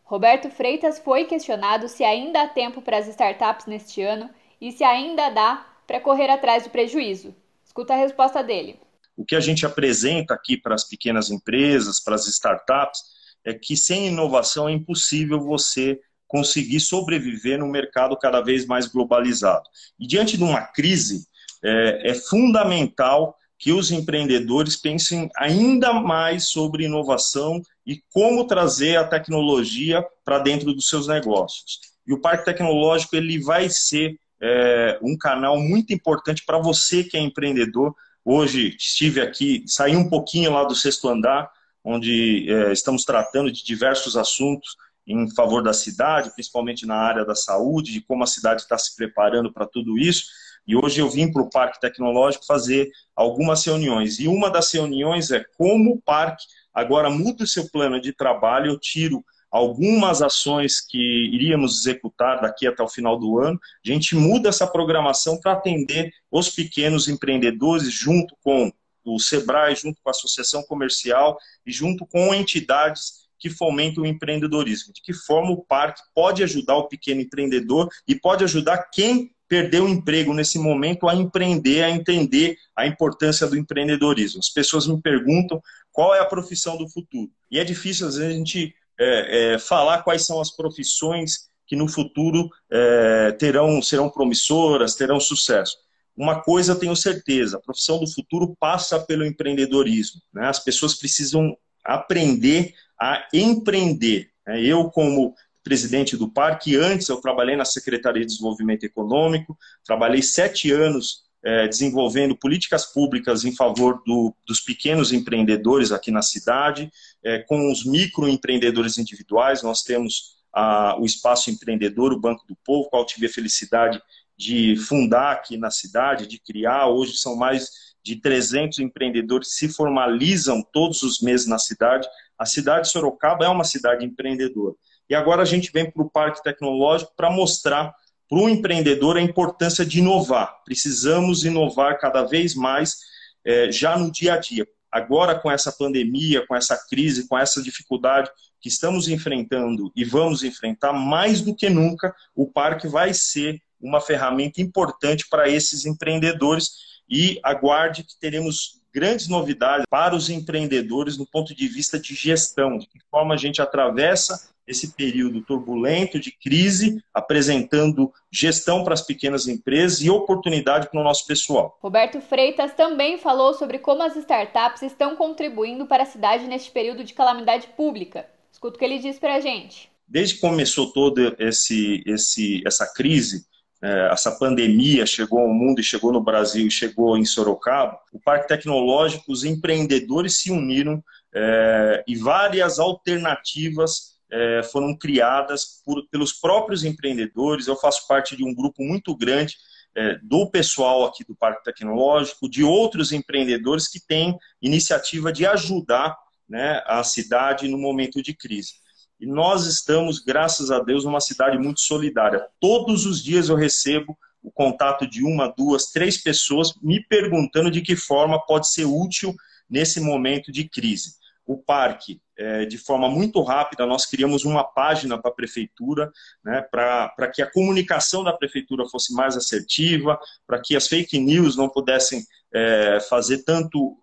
Roberto 0.03 0.49
Freitas 0.49 0.99
foi 0.99 1.25
questionado 1.25 1.87
se 1.87 2.03
ainda 2.03 2.43
há 2.43 2.47
tempo 2.47 2.81
para 2.81 2.97
as 2.97 3.07
startups 3.07 3.65
neste 3.65 4.01
ano 4.01 4.29
e 4.59 4.71
se 4.71 4.83
ainda 4.83 5.29
dá 5.29 5.65
para 5.85 5.99
correr 5.99 6.29
atrás 6.29 6.63
do 6.63 6.69
prejuízo. 6.69 7.35
Escuta 7.63 7.93
a 7.93 7.97
resposta 7.97 8.43
dele. 8.43 8.79
O 9.15 9.25
que 9.25 9.35
a 9.35 9.39
gente 9.39 9.65
apresenta 9.65 10.33
aqui 10.33 10.57
para 10.57 10.75
as 10.75 10.83
pequenas 10.83 11.29
empresas, 11.29 12.01
para 12.01 12.15
as 12.15 12.27
startups, 12.27 12.99
é 13.45 13.53
que 13.53 13.77
sem 13.77 14.07
inovação 14.07 14.67
é 14.67 14.71
impossível 14.71 15.39
você 15.39 15.99
conseguir 16.27 16.79
sobreviver 16.79 17.59
num 17.59 17.69
mercado 17.69 18.17
cada 18.17 18.41
vez 18.41 18.65
mais 18.65 18.87
globalizado. 18.87 19.63
E 19.99 20.07
diante 20.07 20.37
de 20.37 20.43
uma 20.43 20.61
crise, 20.61 21.27
é, 21.63 22.11
é 22.11 22.13
fundamental 22.13 23.35
que 23.57 23.71
os 23.71 23.91
empreendedores 23.91 24.75
pensem 24.75 25.29
ainda 25.37 25.93
mais 25.93 26.49
sobre 26.49 26.85
inovação 26.85 27.61
e 27.85 28.01
como 28.11 28.45
trazer 28.45 28.97
a 28.97 29.07
tecnologia 29.07 30.05
para 30.23 30.39
dentro 30.39 30.73
dos 30.73 30.89
seus 30.89 31.07
negócios. 31.07 31.79
E 32.05 32.13
o 32.13 32.19
Parque 32.19 32.45
Tecnológico 32.45 33.15
ele 33.15 33.39
vai 33.39 33.69
ser 33.69 34.19
é, 34.41 34.99
um 35.01 35.17
canal 35.17 35.57
muito 35.59 35.93
importante 35.93 36.43
para 36.45 36.59
você 36.59 37.03
que 37.03 37.15
é 37.15 37.21
empreendedor, 37.21 37.95
Hoje 38.27 38.75
estive 38.75 39.21
aqui, 39.21 39.63
saí 39.67 39.95
um 39.95 40.09
pouquinho 40.09 40.51
lá 40.51 40.63
do 40.63 40.73
sexto 40.73 41.07
andar, 41.07 41.47
onde 41.83 42.51
é, 42.51 42.71
estamos 42.71 43.05
tratando 43.05 43.51
de 43.51 43.63
diversos 43.63 44.17
assuntos 44.17 44.75
em 45.05 45.29
favor 45.35 45.61
da 45.61 45.73
cidade, 45.73 46.33
principalmente 46.33 46.87
na 46.87 46.95
área 46.95 47.23
da 47.23 47.35
saúde, 47.35 47.93
de 47.93 48.01
como 48.01 48.23
a 48.23 48.27
cidade 48.27 48.63
está 48.63 48.75
se 48.79 48.95
preparando 48.95 49.53
para 49.53 49.67
tudo 49.67 49.95
isso. 49.95 50.25
E 50.65 50.75
hoje 50.75 50.99
eu 50.99 51.07
vim 51.07 51.31
para 51.31 51.43
o 51.43 51.49
Parque 51.51 51.79
Tecnológico 51.79 52.47
fazer 52.47 52.89
algumas 53.15 53.63
reuniões. 53.63 54.19
E 54.19 54.27
uma 54.27 54.49
das 54.49 54.71
reuniões 54.71 55.29
é 55.29 55.45
como 55.55 55.91
o 55.91 56.01
parque 56.01 56.43
agora 56.73 57.11
muda 57.11 57.43
o 57.43 57.47
seu 57.47 57.69
plano 57.69 58.01
de 58.01 58.11
trabalho, 58.11 58.71
eu 58.71 58.79
tiro 58.79 59.23
algumas 59.55 60.21
ações 60.21 60.81
que 60.81 60.97
iríamos 60.97 61.79
executar 61.79 62.41
daqui 62.41 62.67
até 62.67 62.83
o 62.83 62.89
final 62.89 63.17
do 63.17 63.39
ano. 63.39 63.57
A 63.85 63.89
gente 63.89 64.13
muda 64.13 64.49
essa 64.49 64.67
programação 64.67 65.39
para 65.39 65.53
atender 65.53 66.11
os 66.29 66.49
pequenos 66.49 67.07
empreendedores 67.07 67.89
junto 67.89 68.35
com 68.43 68.69
o 69.05 69.17
Sebrae, 69.17 69.73
junto 69.73 69.97
com 70.03 70.09
a 70.09 70.11
Associação 70.11 70.61
Comercial 70.63 71.37
e 71.65 71.71
junto 71.71 72.05
com 72.05 72.33
entidades 72.33 73.29
que 73.39 73.49
fomentam 73.49 74.03
o 74.03 74.05
empreendedorismo. 74.05 74.91
De 74.91 75.01
que 75.01 75.13
forma 75.13 75.51
o 75.51 75.63
parque 75.63 76.01
pode 76.13 76.43
ajudar 76.43 76.75
o 76.75 76.89
pequeno 76.89 77.21
empreendedor 77.21 77.87
e 78.05 78.13
pode 78.13 78.43
ajudar 78.43 78.89
quem 78.91 79.31
perdeu 79.47 79.85
o 79.85 79.89
emprego 79.89 80.33
nesse 80.33 80.59
momento 80.59 81.07
a 81.07 81.15
empreender, 81.15 81.81
a 81.81 81.89
entender 81.89 82.57
a 82.75 82.85
importância 82.85 83.47
do 83.47 83.57
empreendedorismo. 83.57 84.41
As 84.41 84.49
pessoas 84.49 84.85
me 84.85 85.01
perguntam 85.01 85.61
qual 85.93 86.13
é 86.13 86.19
a 86.19 86.25
profissão 86.25 86.75
do 86.75 86.89
futuro. 86.89 87.31
E 87.49 87.57
é 87.57 87.63
difícil, 87.63 88.05
às 88.05 88.17
vezes, 88.17 88.33
a 88.33 88.37
gente 88.37 88.75
é, 88.99 89.53
é, 89.53 89.59
falar 89.59 90.03
quais 90.03 90.25
são 90.25 90.39
as 90.39 90.49
profissões 90.49 91.49
que 91.67 91.75
no 91.75 91.87
futuro 91.87 92.49
é, 92.71 93.31
terão, 93.33 93.81
serão 93.81 94.09
promissoras, 94.09 94.95
terão 94.95 95.19
sucesso. 95.19 95.77
Uma 96.15 96.41
coisa 96.41 96.71
eu 96.71 96.79
tenho 96.79 96.95
certeza, 96.95 97.57
a 97.57 97.61
profissão 97.61 97.99
do 97.99 98.07
futuro 98.07 98.55
passa 98.59 98.99
pelo 98.99 99.25
empreendedorismo. 99.25 100.21
Né? 100.33 100.47
As 100.47 100.59
pessoas 100.59 100.95
precisam 100.95 101.57
aprender 101.83 102.73
a 102.99 103.27
empreender. 103.33 104.29
Né? 104.47 104.63
Eu, 104.63 104.89
como 104.89 105.35
presidente 105.63 106.15
do 106.15 106.31
parque, 106.31 106.75
antes 106.77 107.09
eu 107.09 107.17
trabalhei 107.17 107.55
na 107.55 107.65
Secretaria 107.65 108.21
de 108.21 108.27
Desenvolvimento 108.27 108.83
Econômico, 108.83 109.57
trabalhei 109.83 110.21
sete 110.21 110.71
anos 110.71 111.24
é, 111.45 111.67
desenvolvendo 111.67 112.35
políticas 112.35 112.85
públicas 112.87 113.45
em 113.45 113.55
favor 113.55 114.01
do, 114.03 114.35
dos 114.47 114.59
pequenos 114.59 115.13
empreendedores 115.13 115.91
aqui 115.91 116.09
na 116.09 116.23
cidade, 116.23 116.91
é, 117.23 117.37
com 117.39 117.71
os 117.71 117.85
microempreendedores 117.85 118.97
individuais. 118.97 119.61
Nós 119.61 119.83
temos 119.83 120.37
a, 120.51 120.97
o 120.99 121.05
Espaço 121.05 121.51
Empreendedor, 121.51 122.11
o 122.11 122.19
Banco 122.19 122.43
do 122.47 122.57
Povo, 122.65 122.89
qual 122.89 123.05
tive 123.05 123.27
a 123.27 123.29
felicidade 123.29 124.01
de 124.35 124.75
fundar 124.75 125.33
aqui 125.33 125.55
na 125.55 125.69
cidade, 125.69 126.25
de 126.25 126.39
criar. 126.39 126.87
Hoje 126.87 127.15
são 127.15 127.35
mais 127.35 127.69
de 128.03 128.15
300 128.15 128.79
empreendedores 128.79 129.53
se 129.53 129.69
formalizam 129.69 130.63
todos 130.73 131.03
os 131.03 131.21
meses 131.21 131.45
na 131.45 131.59
cidade. 131.59 132.07
A 132.39 132.45
cidade 132.45 132.87
de 132.87 132.91
Sorocaba 132.91 133.45
é 133.45 133.49
uma 133.49 133.63
cidade 133.63 134.03
empreendedora. 134.03 134.75
E 135.07 135.13
agora 135.13 135.43
a 135.43 135.45
gente 135.45 135.71
vem 135.71 135.89
para 135.89 136.01
o 136.01 136.09
Parque 136.09 136.41
Tecnológico 136.41 137.13
para 137.15 137.29
mostrar 137.29 137.93
para 138.29 138.39
o 138.39 138.49
empreendedor 138.49 139.17
a 139.17 139.21
importância 139.21 139.85
de 139.85 139.99
inovar. 139.99 140.63
Precisamos 140.63 141.43
inovar 141.45 141.99
cada 141.99 142.23
vez 142.23 142.55
mais 142.55 142.97
é, 143.43 143.71
já 143.71 143.97
no 143.97 144.11
dia 144.11 144.33
a 144.33 144.37
dia. 144.37 144.67
Agora, 144.91 145.37
com 145.37 145.51
essa 145.51 145.71
pandemia, 145.71 146.45
com 146.47 146.55
essa 146.55 146.77
crise, 146.89 147.27
com 147.27 147.37
essa 147.37 147.61
dificuldade 147.61 148.29
que 148.61 148.69
estamos 148.69 149.07
enfrentando 149.07 149.91
e 149.95 150.03
vamos 150.03 150.41
enfrentar, 150.41 150.93
mais 150.93 151.41
do 151.41 151.55
que 151.55 151.69
nunca, 151.69 152.15
o 152.33 152.47
parque 152.47 152.87
vai 152.87 153.13
ser 153.13 153.61
uma 153.79 154.01
ferramenta 154.01 154.61
importante 154.61 155.27
para 155.29 155.49
esses 155.49 155.85
empreendedores 155.85 157.01
e 157.09 157.39
aguarde 157.43 158.03
que 158.03 158.17
teremos 158.19 158.81
grandes 158.93 159.27
novidades 159.27 159.85
para 159.89 160.15
os 160.15 160.29
empreendedores 160.29 161.17
no 161.17 161.27
ponto 161.27 161.53
de 161.53 161.67
vista 161.67 161.99
de 161.99 162.15
gestão, 162.15 162.77
de 162.77 162.87
que 162.87 162.99
forma 163.11 163.33
a 163.33 163.37
gente 163.37 163.61
atravessa 163.61 164.49
esse 164.67 164.93
período 164.93 165.41
turbulento 165.41 166.19
de 166.19 166.31
crise, 166.31 167.03
apresentando 167.13 168.11
gestão 168.31 168.83
para 168.83 168.93
as 168.93 169.01
pequenas 169.01 169.47
empresas 169.47 170.01
e 170.01 170.09
oportunidade 170.09 170.89
para 170.89 170.99
o 170.99 171.03
nosso 171.03 171.25
pessoal. 171.27 171.77
Roberto 171.81 172.19
Freitas 172.21 172.73
também 172.73 173.17
falou 173.17 173.53
sobre 173.53 173.79
como 173.79 174.03
as 174.03 174.15
startups 174.15 174.81
estão 174.81 175.15
contribuindo 175.15 175.85
para 175.85 176.03
a 176.03 176.07
cidade 176.07 176.47
neste 176.47 176.71
período 176.71 177.03
de 177.03 177.13
calamidade 177.13 177.67
pública. 177.75 178.27
Escuta 178.51 178.75
o 178.75 178.79
que 178.79 178.85
ele 178.85 178.99
diz 178.99 179.19
para 179.19 179.35
a 179.35 179.39
gente. 179.39 179.89
Desde 180.07 180.35
que 180.35 180.41
começou 180.41 180.91
toda 180.91 181.35
esse, 181.39 182.03
esse, 182.05 182.61
essa 182.65 182.91
crise, 182.93 183.45
é, 183.81 184.09
essa 184.11 184.31
pandemia 184.31 185.05
chegou 185.05 185.39
ao 185.39 185.49
mundo 185.49 185.79
e 185.79 185.83
chegou 185.83 186.11
no 186.11 186.21
Brasil 186.21 186.65
e 186.65 186.71
chegou 186.71 187.17
em 187.17 187.25
Sorocaba, 187.25 187.99
o 188.11 188.19
Parque 188.19 188.47
Tecnológico, 188.47 189.31
os 189.31 189.43
empreendedores 189.43 190.39
se 190.39 190.51
uniram 190.51 191.03
é, 191.33 192.03
e 192.07 192.15
várias 192.15 192.79
alternativas 192.79 194.14
é, 194.31 194.63
foram 194.63 194.95
criadas 194.95 195.81
por, 195.85 196.07
pelos 196.09 196.33
próprios 196.33 196.83
empreendedores. 196.83 197.67
Eu 197.67 197.75
faço 197.75 198.07
parte 198.07 198.35
de 198.35 198.43
um 198.43 198.53
grupo 198.53 198.83
muito 198.83 199.15
grande 199.15 199.55
é, 199.95 200.19
do 200.21 200.49
pessoal 200.49 201.05
aqui 201.05 201.23
do 201.23 201.35
Parque 201.35 201.63
Tecnológico, 201.63 202.49
de 202.49 202.63
outros 202.63 203.11
empreendedores 203.11 203.87
que 203.87 203.99
têm 203.99 204.37
iniciativa 204.61 205.31
de 205.31 205.45
ajudar 205.45 206.15
né, 206.47 206.81
a 206.85 207.03
cidade 207.03 207.67
no 207.67 207.77
momento 207.77 208.21
de 208.21 208.33
crise. 208.33 208.73
E 209.19 209.25
nós 209.25 209.65
estamos, 209.65 210.19
graças 210.19 210.69
a 210.69 210.79
Deus, 210.79 211.05
numa 211.05 211.21
cidade 211.21 211.57
muito 211.57 211.79
solidária. 211.79 212.45
Todos 212.59 213.05
os 213.05 213.23
dias 213.23 213.47
eu 213.47 213.55
recebo 213.55 214.17
o 214.43 214.51
contato 214.51 215.07
de 215.07 215.23
uma, 215.23 215.47
duas, 215.47 215.91
três 215.91 216.21
pessoas 216.21 216.73
me 216.81 217.03
perguntando 217.03 217.71
de 217.71 217.81
que 217.81 217.95
forma 217.95 218.39
pode 218.45 218.69
ser 218.69 218.85
útil 218.85 219.33
nesse 219.69 219.99
momento 219.99 220.51
de 220.51 220.69
crise. 220.69 221.15
O 221.45 221.57
parque 221.57 222.21
é, 222.37 222.65
de 222.65 222.77
forma 222.77 223.09
muito 223.09 223.41
rápida, 223.41 223.85
nós 223.85 224.05
criamos 224.05 224.43
uma 224.43 224.61
página 224.63 225.17
para 225.17 225.31
a 225.31 225.33
prefeitura, 225.33 226.11
né, 226.43 226.61
para 226.61 227.31
que 227.33 227.41
a 227.41 227.49
comunicação 227.49 228.21
da 228.23 228.33
prefeitura 228.33 228.87
fosse 228.89 229.13
mais 229.13 229.37
assertiva, 229.37 230.19
para 230.45 230.59
que 230.59 230.75
as 230.75 230.87
fake 230.87 231.17
news 231.19 231.55
não 231.55 231.69
pudessem 231.69 232.25
é, 232.53 232.99
fazer 233.09 233.43
tanto 233.43 233.97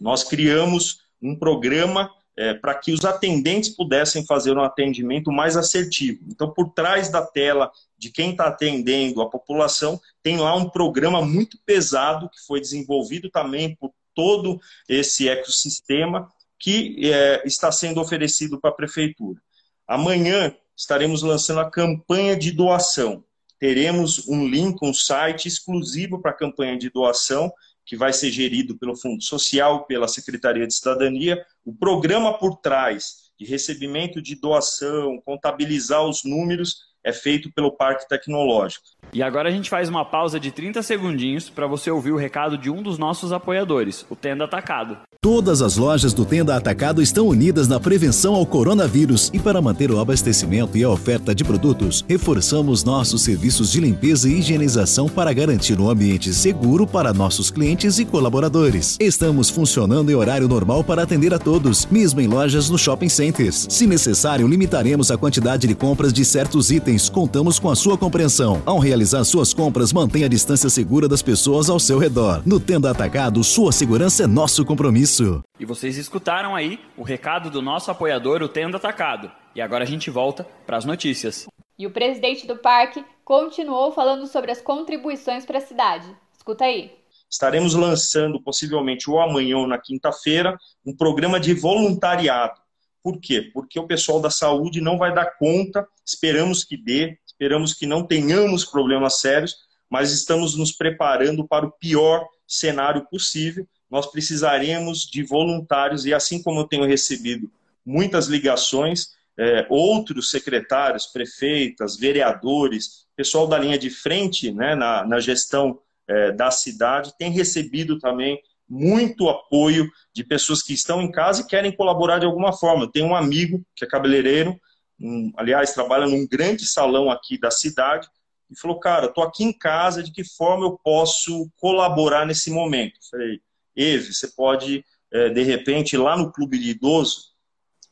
nós 0.00 0.22
criamos 0.22 1.00
um 1.20 1.36
programa 1.36 2.10
é, 2.36 2.54
para 2.54 2.72
que 2.74 2.92
os 2.92 3.04
atendentes 3.04 3.70
pudessem 3.70 4.24
fazer 4.24 4.56
um 4.56 4.62
atendimento 4.62 5.32
mais 5.32 5.56
assertivo. 5.56 6.20
Então, 6.28 6.52
por 6.52 6.72
trás 6.72 7.10
da 7.10 7.20
tela 7.20 7.70
de 7.98 8.12
quem 8.12 8.30
está 8.30 8.46
atendendo 8.46 9.20
a 9.20 9.28
população, 9.28 10.00
tem 10.22 10.38
lá 10.38 10.54
um 10.54 10.70
programa 10.70 11.20
muito 11.20 11.58
pesado 11.66 12.30
que 12.30 12.40
foi 12.46 12.60
desenvolvido 12.60 13.28
também 13.28 13.74
por 13.74 13.92
todo 14.14 14.60
esse 14.88 15.28
ecossistema 15.28 16.30
que 16.58 17.12
é, 17.12 17.42
está 17.44 17.72
sendo 17.72 18.00
oferecido 18.00 18.60
para 18.60 18.70
a 18.70 18.74
prefeitura. 18.74 19.40
Amanhã 19.86 20.54
estaremos 20.76 21.22
lançando 21.22 21.58
a 21.60 21.70
campanha 21.70 22.36
de 22.36 22.52
doação. 22.52 23.24
Teremos 23.58 24.28
um 24.28 24.46
link, 24.46 24.78
um 24.82 24.94
site 24.94 25.48
exclusivo 25.48 26.20
para 26.20 26.30
a 26.30 26.36
campanha 26.36 26.78
de 26.78 26.90
doação, 26.90 27.52
que 27.84 27.96
vai 27.96 28.12
ser 28.12 28.30
gerido 28.30 28.78
pelo 28.78 28.96
Fundo 28.96 29.22
Social, 29.22 29.86
pela 29.86 30.06
Secretaria 30.06 30.66
de 30.66 30.74
Cidadania. 30.74 31.44
O 31.64 31.74
programa 31.74 32.38
por 32.38 32.56
trás 32.56 33.30
de 33.38 33.46
recebimento 33.46 34.20
de 34.20 34.34
doação, 34.34 35.20
contabilizar 35.24 36.04
os 36.04 36.22
números, 36.24 36.88
é 37.02 37.12
feito 37.12 37.50
pelo 37.52 37.72
Parque 37.72 38.08
Tecnológico. 38.08 38.86
E 39.12 39.22
agora 39.22 39.48
a 39.48 39.52
gente 39.52 39.70
faz 39.70 39.88
uma 39.88 40.04
pausa 40.04 40.38
de 40.38 40.50
30 40.50 40.82
segundinhos 40.82 41.48
para 41.48 41.66
você 41.66 41.90
ouvir 41.90 42.12
o 42.12 42.16
recado 42.16 42.58
de 42.58 42.70
um 42.70 42.82
dos 42.82 42.98
nossos 42.98 43.32
apoiadores, 43.32 44.04
o 44.10 44.16
Tenda 44.16 44.44
Atacado. 44.44 44.98
Todas 45.20 45.62
as 45.62 45.76
lojas 45.76 46.14
do 46.14 46.24
Tenda 46.24 46.56
Atacado 46.56 47.02
estão 47.02 47.26
unidas 47.26 47.66
na 47.66 47.80
prevenção 47.80 48.34
ao 48.34 48.46
coronavírus 48.46 49.30
e 49.34 49.38
para 49.38 49.60
manter 49.60 49.90
o 49.90 49.98
abastecimento 49.98 50.78
e 50.78 50.84
a 50.84 50.88
oferta 50.88 51.34
de 51.34 51.42
produtos, 51.42 52.04
reforçamos 52.08 52.84
nossos 52.84 53.22
serviços 53.22 53.72
de 53.72 53.80
limpeza 53.80 54.28
e 54.28 54.38
higienização 54.38 55.08
para 55.08 55.32
garantir 55.32 55.80
um 55.80 55.90
ambiente 55.90 56.32
seguro 56.32 56.86
para 56.86 57.12
nossos 57.12 57.50
clientes 57.50 57.98
e 57.98 58.04
colaboradores. 58.04 58.96
Estamos 59.00 59.50
funcionando 59.50 60.10
em 60.10 60.14
horário 60.14 60.46
normal 60.46 60.84
para 60.84 61.02
atender 61.02 61.34
a 61.34 61.38
todos, 61.38 61.86
mesmo 61.86 62.20
em 62.20 62.28
lojas 62.28 62.70
no 62.70 62.78
shopping 62.78 63.08
centers. 63.08 63.66
Se 63.68 63.86
necessário, 63.86 64.46
limitaremos 64.46 65.10
a 65.10 65.18
quantidade 65.18 65.66
de 65.66 65.74
compras 65.74 66.12
de 66.12 66.24
certos 66.24 66.70
itens. 66.70 67.08
Contamos 67.08 67.58
com 67.58 67.70
a 67.70 67.76
sua 67.76 67.98
compreensão. 67.98 68.62
Ao 68.64 68.78
realizar 68.78 68.97
suas 69.24 69.52
compras, 69.52 69.92
mantenha 69.92 70.26
a 70.26 70.30
distância 70.30 70.70
segura 70.70 71.08
das 71.08 71.22
pessoas 71.22 71.68
ao 71.68 71.80
seu 71.80 71.98
redor. 71.98 72.42
No 72.46 72.60
Tenda 72.60 72.90
Atacado, 72.90 73.42
sua 73.42 73.72
segurança 73.72 74.24
é 74.24 74.26
nosso 74.26 74.64
compromisso 74.64 75.08
isso. 75.08 75.42
E 75.58 75.64
vocês 75.64 75.96
escutaram 75.96 76.54
aí 76.54 76.78
o 76.96 77.02
recado 77.02 77.50
do 77.50 77.62
nosso 77.62 77.90
apoiador, 77.90 78.42
o 78.42 78.48
Tendo 78.48 78.76
Atacado. 78.76 79.30
E 79.54 79.60
agora 79.60 79.84
a 79.84 79.86
gente 79.86 80.10
volta 80.10 80.44
para 80.66 80.76
as 80.76 80.84
notícias. 80.84 81.46
E 81.78 81.86
o 81.86 81.90
presidente 81.90 82.46
do 82.46 82.56
parque 82.56 83.04
continuou 83.24 83.92
falando 83.92 84.26
sobre 84.26 84.50
as 84.50 84.60
contribuições 84.60 85.44
para 85.44 85.58
a 85.58 85.62
cidade. 85.62 86.06
Escuta 86.36 86.64
aí. 86.64 86.92
Estaremos 87.30 87.74
lançando, 87.74 88.40
possivelmente 88.40 89.10
ou 89.10 89.20
amanhã 89.20 89.58
ou 89.58 89.66
na 89.66 89.78
quinta-feira, 89.78 90.56
um 90.84 90.96
programa 90.96 91.38
de 91.38 91.54
voluntariado. 91.54 92.60
Por 93.02 93.20
quê? 93.20 93.50
Porque 93.52 93.78
o 93.78 93.86
pessoal 93.86 94.20
da 94.20 94.30
saúde 94.30 94.80
não 94.80 94.98
vai 94.98 95.14
dar 95.14 95.36
conta, 95.38 95.86
esperamos 96.04 96.64
que 96.64 96.76
dê, 96.76 97.18
esperamos 97.38 97.72
que 97.72 97.86
não 97.86 98.04
tenhamos 98.04 98.64
problemas 98.64 99.20
sérios, 99.20 99.54
mas 99.88 100.12
estamos 100.12 100.56
nos 100.56 100.72
preparando 100.72 101.46
para 101.46 101.64
o 101.64 101.70
pior 101.70 102.26
cenário 102.46 103.06
possível 103.06 103.66
nós 103.90 104.10
precisaremos 104.10 105.06
de 105.06 105.22
voluntários, 105.22 106.04
e 106.04 106.12
assim 106.12 106.42
como 106.42 106.60
eu 106.60 106.64
tenho 106.64 106.84
recebido 106.84 107.50
muitas 107.84 108.26
ligações, 108.26 109.16
é, 109.36 109.66
outros 109.70 110.30
secretários, 110.30 111.06
prefeitas, 111.06 111.96
vereadores, 111.96 113.06
pessoal 113.16 113.46
da 113.46 113.58
linha 113.58 113.78
de 113.78 113.88
frente 113.88 114.52
né, 114.52 114.74
na, 114.74 115.06
na 115.06 115.20
gestão 115.20 115.78
é, 116.06 116.32
da 116.32 116.50
cidade, 116.50 117.16
tem 117.18 117.30
recebido 117.30 117.98
também 117.98 118.40
muito 118.68 119.28
apoio 119.28 119.90
de 120.12 120.22
pessoas 120.22 120.62
que 120.62 120.74
estão 120.74 121.00
em 121.00 121.10
casa 121.10 121.40
e 121.40 121.46
querem 121.46 121.72
colaborar 121.72 122.18
de 122.18 122.26
alguma 122.26 122.52
forma. 122.52 122.84
Eu 122.84 122.90
tenho 122.90 123.06
um 123.06 123.16
amigo 123.16 123.64
que 123.74 123.84
é 123.84 123.88
cabeleireiro, 123.88 124.60
um, 125.00 125.32
aliás, 125.36 125.72
trabalha 125.72 126.06
num 126.06 126.26
grande 126.26 126.66
salão 126.66 127.10
aqui 127.10 127.38
da 127.38 127.50
cidade, 127.50 128.08
e 128.50 128.58
falou, 128.58 128.80
cara, 128.80 129.06
estou 129.06 129.24
aqui 129.24 129.44
em 129.44 129.52
casa, 129.52 130.02
de 130.02 130.10
que 130.10 130.24
forma 130.24 130.64
eu 130.64 130.78
posso 130.82 131.50
colaborar 131.56 132.26
nesse 132.26 132.50
momento? 132.50 132.98
Falei, 133.10 133.40
Eve, 133.76 134.12
você 134.12 134.28
pode, 134.28 134.84
é, 135.12 135.28
de 135.28 135.42
repente, 135.42 135.96
lá 135.96 136.16
no 136.16 136.32
clube 136.32 136.58
de 136.58 136.70
idoso, 136.70 137.28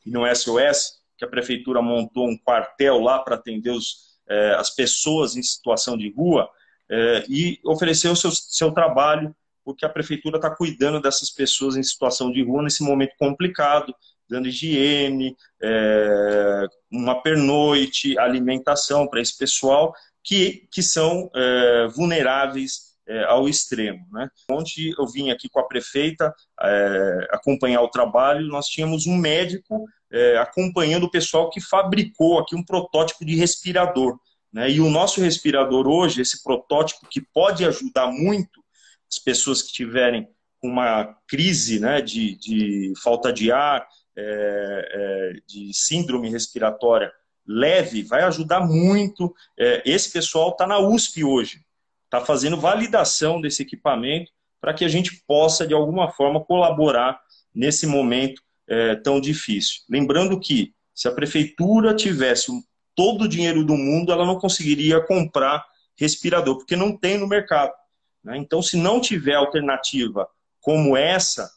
e 0.05 0.09
no 0.09 0.23
SOS, 0.35 0.97
que 1.17 1.25
a 1.25 1.27
prefeitura 1.27 1.81
montou 1.81 2.27
um 2.27 2.37
quartel 2.37 2.99
lá 2.99 3.19
para 3.19 3.35
atender 3.35 3.71
os, 3.71 4.17
é, 4.27 4.53
as 4.55 4.69
pessoas 4.69 5.35
em 5.35 5.43
situação 5.43 5.97
de 5.97 6.11
rua, 6.11 6.49
é, 6.89 7.25
e 7.29 7.59
oferecer 7.65 8.09
o 8.09 8.15
seu, 8.15 8.31
seu 8.31 8.71
trabalho, 8.71 9.35
porque 9.63 9.85
a 9.85 9.89
prefeitura 9.89 10.37
está 10.37 10.49
cuidando 10.49 11.01
dessas 11.01 11.29
pessoas 11.29 11.75
em 11.75 11.83
situação 11.83 12.31
de 12.31 12.41
rua 12.41 12.63
nesse 12.63 12.81
momento 12.81 13.13
complicado, 13.19 13.93
dando 14.29 14.47
higiene, 14.47 15.35
é, 15.61 16.65
uma 16.91 17.21
pernoite, 17.21 18.17
alimentação 18.17 19.07
para 19.07 19.21
esse 19.21 19.37
pessoal 19.37 19.93
que, 20.23 20.67
que 20.71 20.81
são 20.81 21.29
é, 21.35 21.87
vulneráveis 21.87 22.87
é, 23.07 23.23
ao 23.23 23.47
extremo. 23.47 24.05
Né? 24.11 24.29
Onde 24.51 24.93
eu 24.97 25.07
vim 25.07 25.29
aqui 25.29 25.49
com 25.49 25.59
a 25.59 25.67
prefeita 25.67 26.33
é, 26.61 27.27
acompanhar 27.31 27.81
o 27.81 27.89
trabalho, 27.89 28.47
nós 28.47 28.67
tínhamos 28.67 29.07
um 29.07 29.15
médico 29.15 29.85
é, 30.11 30.37
acompanhando 30.37 31.05
o 31.05 31.11
pessoal 31.11 31.49
que 31.49 31.61
fabricou 31.61 32.39
aqui 32.39 32.55
um 32.55 32.63
protótipo 32.63 33.25
de 33.25 33.35
respirador. 33.35 34.17
Né? 34.51 34.71
E 34.71 34.79
o 34.79 34.89
nosso 34.89 35.21
respirador 35.21 35.87
hoje, 35.87 36.21
esse 36.21 36.43
protótipo 36.43 37.07
que 37.09 37.21
pode 37.21 37.65
ajudar 37.65 38.07
muito 38.07 38.61
as 39.09 39.19
pessoas 39.19 39.61
que 39.61 39.71
tiverem 39.71 40.27
uma 40.61 41.15
crise 41.27 41.79
né, 41.79 42.01
de, 42.01 42.35
de 42.35 42.93
falta 43.01 43.31
de 43.31 43.51
ar, 43.51 43.87
é, 44.17 44.89
é, 44.91 45.33
de 45.47 45.71
síndrome 45.73 46.29
respiratória 46.29 47.11
leve, 47.47 48.03
vai 48.03 48.23
ajudar 48.23 48.59
muito. 48.59 49.33
É, 49.57 49.81
esse 49.85 50.11
pessoal 50.11 50.49
está 50.49 50.67
na 50.67 50.79
USP 50.79 51.23
hoje 51.23 51.61
está 52.07 52.21
fazendo 52.21 52.57
validação 52.57 53.39
desse 53.39 53.61
equipamento 53.61 54.31
para 54.61 54.73
que 54.73 54.85
a 54.85 54.87
gente 54.87 55.23
possa, 55.27 55.67
de 55.67 55.73
alguma 55.73 56.09
forma, 56.09 56.43
colaborar 56.43 57.19
nesse 57.53 57.85
momento 57.85 58.41
é, 58.67 58.95
tão 58.95 59.19
difícil. 59.19 59.81
Lembrando 59.89 60.39
que, 60.39 60.73
se 60.95 61.07
a 61.07 61.11
prefeitura 61.11 61.93
tivesse 61.93 62.49
todo 62.95 63.23
o 63.23 63.27
dinheiro 63.27 63.63
do 63.63 63.75
mundo, 63.75 64.11
ela 64.11 64.25
não 64.25 64.39
conseguiria 64.39 64.99
comprar 65.01 65.65
respirador, 65.95 66.57
porque 66.57 66.75
não 66.75 66.97
tem 66.97 67.17
no 67.17 67.27
mercado. 67.27 67.73
Né? 68.23 68.37
Então, 68.37 68.61
se 68.61 68.77
não 68.77 68.99
tiver 68.99 69.35
alternativa 69.35 70.27
como 70.61 70.97
essa, 70.97 71.51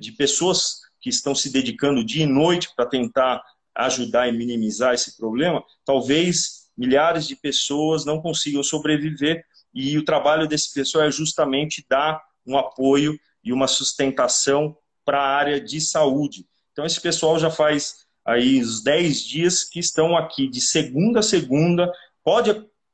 de 0.00 0.12
pessoas 0.12 0.80
que 1.00 1.08
estão 1.08 1.34
se 1.34 1.50
dedicando 1.50 2.04
dia 2.04 2.24
e 2.24 2.26
noite 2.26 2.68
para 2.74 2.86
tentar 2.86 3.42
ajudar 3.74 4.28
e 4.28 4.32
minimizar 4.32 4.94
esse 4.94 5.16
problema, 5.16 5.62
talvez 5.84 6.68
milhares 6.76 7.26
de 7.26 7.36
pessoas 7.36 8.04
não 8.04 8.20
consigam 8.20 8.62
sobreviver 8.62 9.44
e 9.72 9.96
o 9.96 10.04
trabalho 10.04 10.46
desse 10.46 10.72
pessoal 10.74 11.04
é 11.04 11.10
justamente 11.10 11.84
dar 11.88 12.20
um 12.46 12.56
apoio 12.56 13.18
e 13.42 13.52
uma 13.52 13.68
sustentação 13.68 14.76
para 15.04 15.20
a 15.20 15.36
área 15.36 15.60
de 15.60 15.80
saúde. 15.80 16.46
Então, 16.72 16.84
esse 16.84 17.00
pessoal 17.00 17.38
já 17.38 17.50
faz 17.50 18.06
aí 18.24 18.60
os 18.60 18.82
10 18.82 19.22
dias 19.22 19.64
que 19.64 19.78
estão 19.78 20.16
aqui, 20.16 20.48
de 20.48 20.60
segunda 20.60 21.20
a 21.20 21.22
segunda, 21.22 21.90
pode 22.22 22.50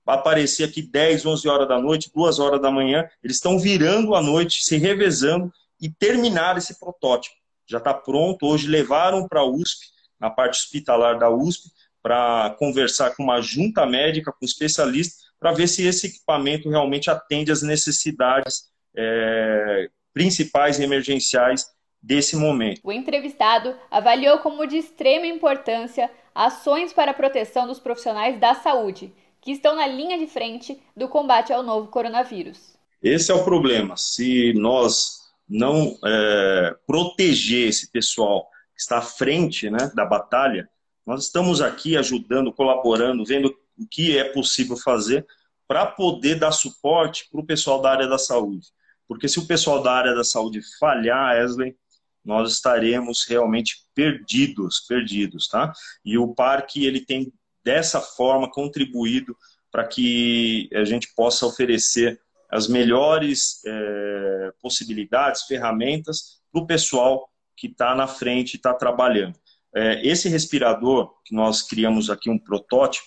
aparecer 0.06 0.64
aqui 0.64 0.82
10, 0.82 1.26
11 1.26 1.48
horas 1.48 1.68
da 1.68 1.80
noite, 1.80 2.10
2 2.14 2.38
horas 2.38 2.60
da 2.60 2.70
manhã, 2.70 3.08
eles 3.22 3.36
estão 3.36 3.58
virando 3.58 4.14
a 4.14 4.22
noite, 4.22 4.64
se 4.64 4.76
revezando 4.76 5.52
e 5.80 5.90
terminar 5.90 6.56
esse 6.56 6.78
protótipo. 6.78 7.36
Já 7.68 7.78
está 7.78 7.92
pronto, 7.92 8.46
hoje 8.46 8.68
levaram 8.68 9.26
para 9.26 9.40
a 9.40 9.46
USP, 9.46 9.86
na 10.18 10.30
parte 10.30 10.58
hospitalar 10.58 11.18
da 11.18 11.28
USP, 11.28 11.70
para 12.02 12.54
conversar 12.58 13.16
com 13.16 13.24
uma 13.24 13.40
junta 13.40 13.84
médica, 13.84 14.32
com 14.32 14.44
especialistas, 14.44 15.26
para 15.38 15.52
ver 15.52 15.66
se 15.66 15.84
esse 15.84 16.06
equipamento 16.06 16.70
realmente 16.70 17.10
atende 17.10 17.50
às 17.50 17.62
necessidades 17.62 18.70
é, 18.96 19.90
principais 20.14 20.78
e 20.78 20.84
emergenciais 20.84 21.66
desse 22.00 22.36
momento. 22.36 22.80
O 22.84 22.92
entrevistado 22.92 23.74
avaliou 23.90 24.38
como 24.38 24.66
de 24.66 24.76
extrema 24.76 25.26
importância 25.26 26.10
ações 26.34 26.92
para 26.92 27.10
a 27.10 27.14
proteção 27.14 27.66
dos 27.66 27.80
profissionais 27.80 28.38
da 28.38 28.54
saúde, 28.54 29.12
que 29.40 29.50
estão 29.50 29.74
na 29.74 29.86
linha 29.86 30.18
de 30.18 30.26
frente 30.26 30.80
do 30.96 31.08
combate 31.08 31.52
ao 31.52 31.62
novo 31.62 31.88
coronavírus. 31.88 32.76
Esse 33.02 33.30
é 33.30 33.34
o 33.34 33.44
problema. 33.44 33.96
Se 33.96 34.52
nós 34.54 35.25
não 35.48 35.96
é, 36.04 36.76
proteger 36.86 37.68
esse 37.68 37.90
pessoal 37.90 38.48
que 38.74 38.80
está 38.80 38.98
à 38.98 39.02
frente 39.02 39.70
né, 39.70 39.90
da 39.94 40.04
batalha, 40.04 40.68
nós 41.06 41.24
estamos 41.24 41.60
aqui 41.60 41.96
ajudando, 41.96 42.52
colaborando, 42.52 43.24
vendo 43.24 43.54
o 43.78 43.86
que 43.86 44.18
é 44.18 44.24
possível 44.24 44.76
fazer 44.76 45.24
para 45.68 45.86
poder 45.86 46.36
dar 46.36 46.52
suporte 46.52 47.28
para 47.30 47.40
o 47.40 47.46
pessoal 47.46 47.80
da 47.80 47.90
área 47.90 48.08
da 48.08 48.18
saúde. 48.18 48.68
Porque 49.08 49.28
se 49.28 49.38
o 49.38 49.46
pessoal 49.46 49.82
da 49.82 49.92
área 49.92 50.14
da 50.14 50.24
saúde 50.24 50.60
falhar, 50.78 51.36
Wesley, 51.36 51.76
nós 52.24 52.52
estaremos 52.52 53.24
realmente 53.28 53.84
perdidos, 53.94 54.80
perdidos, 54.80 55.46
tá? 55.46 55.72
E 56.04 56.18
o 56.18 56.34
parque, 56.34 56.84
ele 56.84 57.00
tem 57.00 57.32
dessa 57.64 58.00
forma 58.00 58.50
contribuído 58.50 59.36
para 59.70 59.86
que 59.86 60.68
a 60.72 60.84
gente 60.84 61.12
possa 61.14 61.46
oferecer 61.46 62.20
as 62.50 62.68
melhores 62.68 63.60
é, 63.66 64.52
possibilidades, 64.60 65.42
ferramentas 65.42 66.40
para 66.52 66.62
o 66.62 66.66
pessoal 66.66 67.28
que 67.56 67.66
está 67.66 67.94
na 67.94 68.06
frente 68.06 68.54
e 68.54 68.56
está 68.56 68.72
trabalhando. 68.74 69.38
É, 69.74 70.06
esse 70.06 70.28
respirador, 70.28 71.12
que 71.24 71.34
nós 71.34 71.62
criamos 71.62 72.08
aqui 72.10 72.30
um 72.30 72.38
protótipo, 72.38 73.06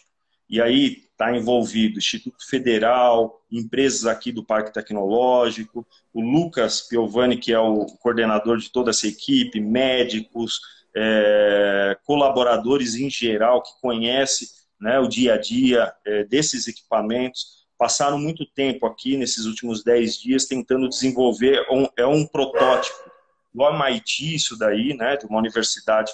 e 0.49 0.59
aí 0.59 1.03
está 1.11 1.35
envolvido 1.35 1.99
Instituto 1.99 2.47
Federal, 2.47 3.39
empresas 3.51 4.05
aqui 4.05 4.31
do 4.31 4.43
Parque 4.43 4.73
Tecnológico, 4.73 5.85
o 6.13 6.21
Lucas 6.21 6.81
Piovani, 6.81 7.37
que 7.37 7.53
é 7.53 7.59
o 7.59 7.85
coordenador 7.99 8.57
de 8.57 8.71
toda 8.71 8.89
essa 8.89 9.07
equipe, 9.07 9.59
médicos, 9.59 10.59
é, 10.95 11.97
colaboradores 12.03 12.95
em 12.95 13.09
geral 13.09 13.61
que 13.61 13.71
conhecem 13.81 14.47
né, 14.79 14.99
o 14.99 15.07
dia 15.07 15.35
a 15.35 15.37
dia 15.37 15.93
é, 16.05 16.23
desses 16.23 16.67
equipamentos, 16.67 17.67
passaram 17.79 18.19
muito 18.19 18.45
tempo 18.45 18.85
aqui 18.85 19.15
nesses 19.15 19.45
últimos 19.45 19.85
10 19.85 20.19
dias 20.19 20.45
tentando 20.45 20.89
desenvolver 20.89 21.65
um, 21.71 21.87
é 21.97 22.05
um 22.05 22.27
protótipo 22.27 23.09
do 23.53 23.65
MIT, 23.65 24.35
isso 24.35 24.59
daí, 24.59 24.93
né, 24.93 25.15
de 25.15 25.25
uma 25.25 25.39
universidade 25.39 26.11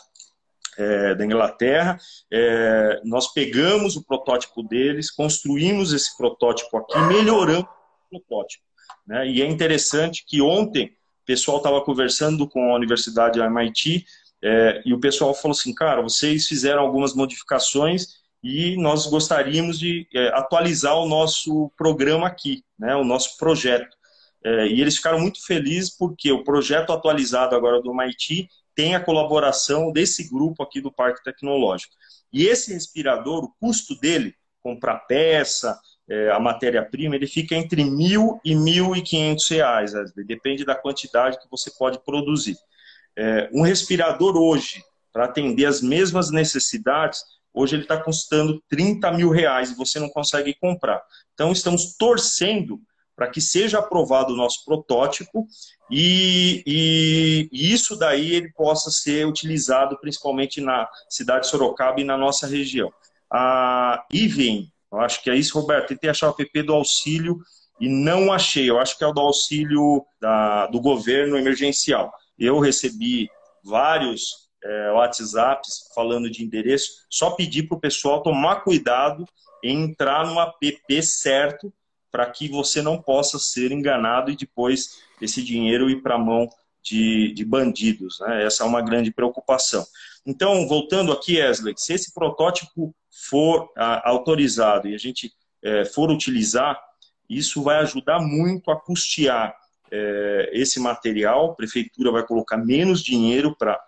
é, 0.77 1.15
da 1.15 1.25
Inglaterra. 1.25 1.97
É, 2.31 3.01
nós 3.03 3.33
pegamos 3.33 3.95
o 3.95 4.05
protótipo 4.05 4.61
deles, 4.61 5.09
construímos 5.09 5.91
esse 5.91 6.15
protótipo 6.15 6.77
aqui, 6.77 6.99
melhoramos 6.99 7.67
o 8.11 8.19
protótipo. 8.19 8.63
Né? 9.07 9.27
E 9.27 9.41
é 9.41 9.45
interessante 9.47 10.23
que 10.27 10.41
ontem 10.43 10.85
o 11.23 11.25
pessoal 11.25 11.57
estava 11.57 11.81
conversando 11.81 12.47
com 12.47 12.71
a 12.71 12.75
Universidade 12.75 13.39
MIT 13.39 14.05
é, 14.43 14.83
e 14.85 14.93
o 14.93 14.99
pessoal 14.99 15.33
falou 15.33 15.57
assim, 15.57 15.73
cara, 15.73 15.99
vocês 15.99 16.47
fizeram 16.47 16.83
algumas 16.83 17.15
modificações 17.15 18.23
e 18.45 18.77
nós 18.77 19.07
gostaríamos 19.07 19.79
de 19.79 20.07
é, 20.13 20.27
atualizar 20.27 20.95
o 20.95 21.07
nosso 21.07 21.71
programa 21.75 22.27
aqui, 22.27 22.63
né, 22.77 22.95
o 22.95 23.03
nosso 23.03 23.39
projeto. 23.39 23.97
É, 24.43 24.67
e 24.67 24.79
eles 24.79 24.97
ficaram 24.97 25.19
muito 25.19 25.43
felizes 25.43 25.89
porque 25.89 26.31
o 26.31 26.43
projeto 26.43 26.93
atualizado 26.93 27.55
agora 27.55 27.81
do 27.81 27.91
MIT 27.91 28.47
tem 28.75 28.93
a 28.93 28.99
colaboração 28.99 29.91
desse 29.91 30.29
grupo 30.29 30.61
aqui 30.61 30.79
do 30.79 30.91
Parque 30.91 31.23
Tecnológico. 31.23 31.95
E 32.31 32.45
esse 32.45 32.71
respirador, 32.71 33.45
o 33.45 33.53
custo 33.59 33.99
dele, 33.99 34.35
comprar 34.61 34.99
peça, 35.07 35.79
é, 36.07 36.29
a 36.29 36.39
matéria-prima, 36.39 37.15
ele 37.15 37.25
fica 37.25 37.55
entre 37.55 37.83
mil 37.83 38.39
e 38.45 38.53
mil 38.53 38.95
e 38.95 39.01
quinhentos 39.01 39.49
reais, 39.49 39.91
depende 40.17 40.63
da 40.63 40.75
quantidade 40.75 41.39
que 41.39 41.49
você 41.49 41.71
pode 41.71 41.97
produzir. 42.05 42.55
É, 43.17 43.49
um 43.51 43.63
respirador 43.63 44.37
hoje, 44.37 44.83
para 45.11 45.25
atender 45.25 45.65
as 45.65 45.81
mesmas 45.81 46.29
necessidades, 46.29 47.23
hoje 47.55 47.75
ele 47.75 47.83
está 47.83 47.97
custando 47.97 48.61
30 48.69 49.11
mil 49.13 49.29
reais 49.29 49.71
e 49.71 49.75
você 49.75 49.99
não 49.99 50.09
consegue 50.09 50.53
comprar. 50.53 51.01
Então, 51.33 51.51
estamos 51.51 51.95
torcendo 51.97 52.79
para 53.15 53.29
que 53.29 53.39
seja 53.39 53.79
aprovado 53.79 54.33
o 54.33 54.35
nosso 54.35 54.63
protótipo 54.65 55.47
e, 55.89 56.61
e, 56.67 57.49
isso 57.51 57.95
daí 57.95 58.35
ele 58.35 58.51
possa 58.51 58.91
ser 58.91 59.25
utilizado 59.25 59.97
principalmente 59.99 60.59
na 60.59 60.87
cidade 61.09 61.45
de 61.45 61.51
Sorocaba 61.51 62.01
e 62.01 62.03
na 62.03 62.17
nossa 62.17 62.45
região. 62.45 62.91
A 63.31 64.03
IVEN, 64.11 64.69
eu 64.91 64.99
acho 64.99 65.23
que 65.23 65.29
é 65.29 65.35
isso, 65.35 65.57
Roberto, 65.57 65.89
tentei 65.89 66.09
achar 66.09 66.29
o 66.29 66.33
PP 66.33 66.63
do 66.63 66.73
auxílio 66.73 67.39
e 67.79 67.87
não 67.87 68.31
achei, 68.31 68.69
eu 68.69 68.79
acho 68.79 68.97
que 68.97 69.03
é 69.03 69.07
o 69.07 69.13
do 69.13 69.21
auxílio 69.21 70.05
da, 70.19 70.67
do 70.67 70.79
governo 70.79 71.37
emergencial. 71.37 72.11
Eu 72.37 72.59
recebi 72.59 73.29
vários 73.63 74.44
é, 74.65 74.91
WhatsApps 74.91 75.91
falando 75.93 76.29
de 76.29 76.43
endereço, 76.43 77.05
só 77.09 77.31
pedi 77.31 77.63
para 77.63 77.77
o 77.77 77.79
pessoal 77.79 78.23
tomar 78.23 78.61
cuidado 78.63 79.25
em 79.63 79.83
entrar 79.83 80.25
no 80.25 80.39
app 80.39 81.03
certo 81.03 81.71
para 82.11 82.29
que 82.29 82.47
você 82.47 82.81
não 82.81 83.01
possa 83.01 83.37
ser 83.37 83.71
enganado 83.71 84.31
e 84.31 84.35
depois 84.35 84.99
esse 85.21 85.43
dinheiro 85.43 85.89
ir 85.89 86.01
para 86.01 86.15
a 86.15 86.19
mão 86.19 86.49
de, 86.81 87.33
de 87.33 87.43
bandidos. 87.43 88.19
Né? 88.21 88.45
Essa 88.45 88.63
é 88.63 88.67
uma 88.67 88.81
grande 88.81 89.11
preocupação. 89.11 89.85
Então, 90.25 90.67
voltando 90.67 91.11
aqui, 91.11 91.39
Wesley, 91.39 91.73
se 91.77 91.93
esse 91.93 92.13
protótipo 92.13 92.95
for 93.29 93.69
a, 93.77 94.09
autorizado 94.09 94.87
e 94.87 94.95
a 94.95 94.97
gente 94.97 95.31
é, 95.63 95.85
for 95.85 96.09
utilizar, 96.09 96.79
isso 97.29 97.61
vai 97.61 97.77
ajudar 97.77 98.19
muito 98.19 98.71
a 98.71 98.79
custear 98.79 99.55
é, 99.91 100.49
esse 100.53 100.79
material, 100.79 101.51
a 101.51 101.55
prefeitura 101.55 102.11
vai 102.11 102.25
colocar 102.25 102.57
menos 102.57 103.03
dinheiro 103.03 103.55
para 103.57 103.79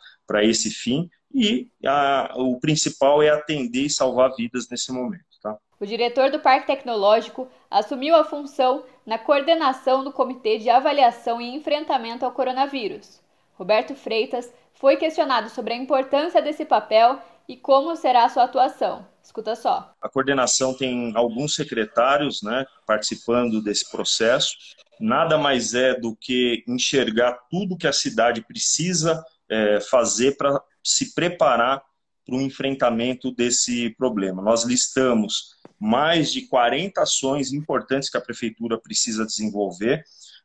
esse 0.44 0.70
fim 0.70 1.10
e 1.34 1.70
a, 1.86 2.34
o 2.36 2.60
principal 2.60 3.22
é 3.22 3.30
atender 3.30 3.86
e 3.86 3.90
salvar 3.90 4.34
vidas 4.36 4.68
nesse 4.70 4.92
momento. 4.92 5.26
Tá? 5.42 5.58
O 5.80 5.86
diretor 5.86 6.32
do 6.32 6.40
Parque 6.40 6.68
Tecnológico 6.68 7.48
assumiu 7.70 8.16
a 8.16 8.24
função 8.24 8.84
na 9.06 9.18
coordenação 9.18 10.04
do 10.04 10.12
Comitê 10.12 10.58
de 10.58 10.70
Avaliação 10.70 11.40
e 11.40 11.56
Enfrentamento 11.56 12.26
ao 12.26 12.32
Coronavírus. 12.32 13.22
Roberto 13.54 13.96
Freitas 13.96 14.52
foi 14.74 14.98
questionado 14.98 15.50
sobre 15.50 15.74
a 15.74 15.78
importância 15.78 16.42
desse 16.42 16.66
papel 16.66 17.20
e 17.48 17.56
como 17.56 17.96
será 17.96 18.26
a 18.26 18.30
sua 18.30 18.44
atuação. 18.44 19.08
Escuta 19.24 19.56
só. 19.56 19.94
A 20.02 20.10
coordenação 20.10 20.74
tem 20.74 21.12
alguns 21.16 21.56
secretários 21.56 22.42
né, 22.42 22.66
participando 22.86 23.62
desse 23.62 23.90
processo. 23.90 24.56
Nada 25.00 25.38
mais 25.38 25.74
é 25.74 25.94
do 25.94 26.16
que 26.16 26.63
enxergar 26.68 27.34
tudo 27.50 27.78
que 27.78 27.88
a 27.88 27.94
cidade 27.94 28.42
precisa 28.42 29.24
é, 29.50 29.80
fazer 29.80 30.38
para 30.38 30.62
se 30.84 31.14
preparar 31.14 31.82
para 32.26 32.36
o 32.36 32.42
enfrentamento 32.42 33.32
desse 33.32 33.90
problema. 33.92 34.42
Nós 34.42 34.64
listamos 34.64 35.56
mais 35.80 36.32
de 36.32 36.42
40 36.48 37.02
ações 37.02 37.54
importantes 37.54 38.10
que 38.10 38.18
a 38.18 38.22
prefeitura 38.22 38.78
precisa 38.78 39.26
desenvolver. 39.26 40.04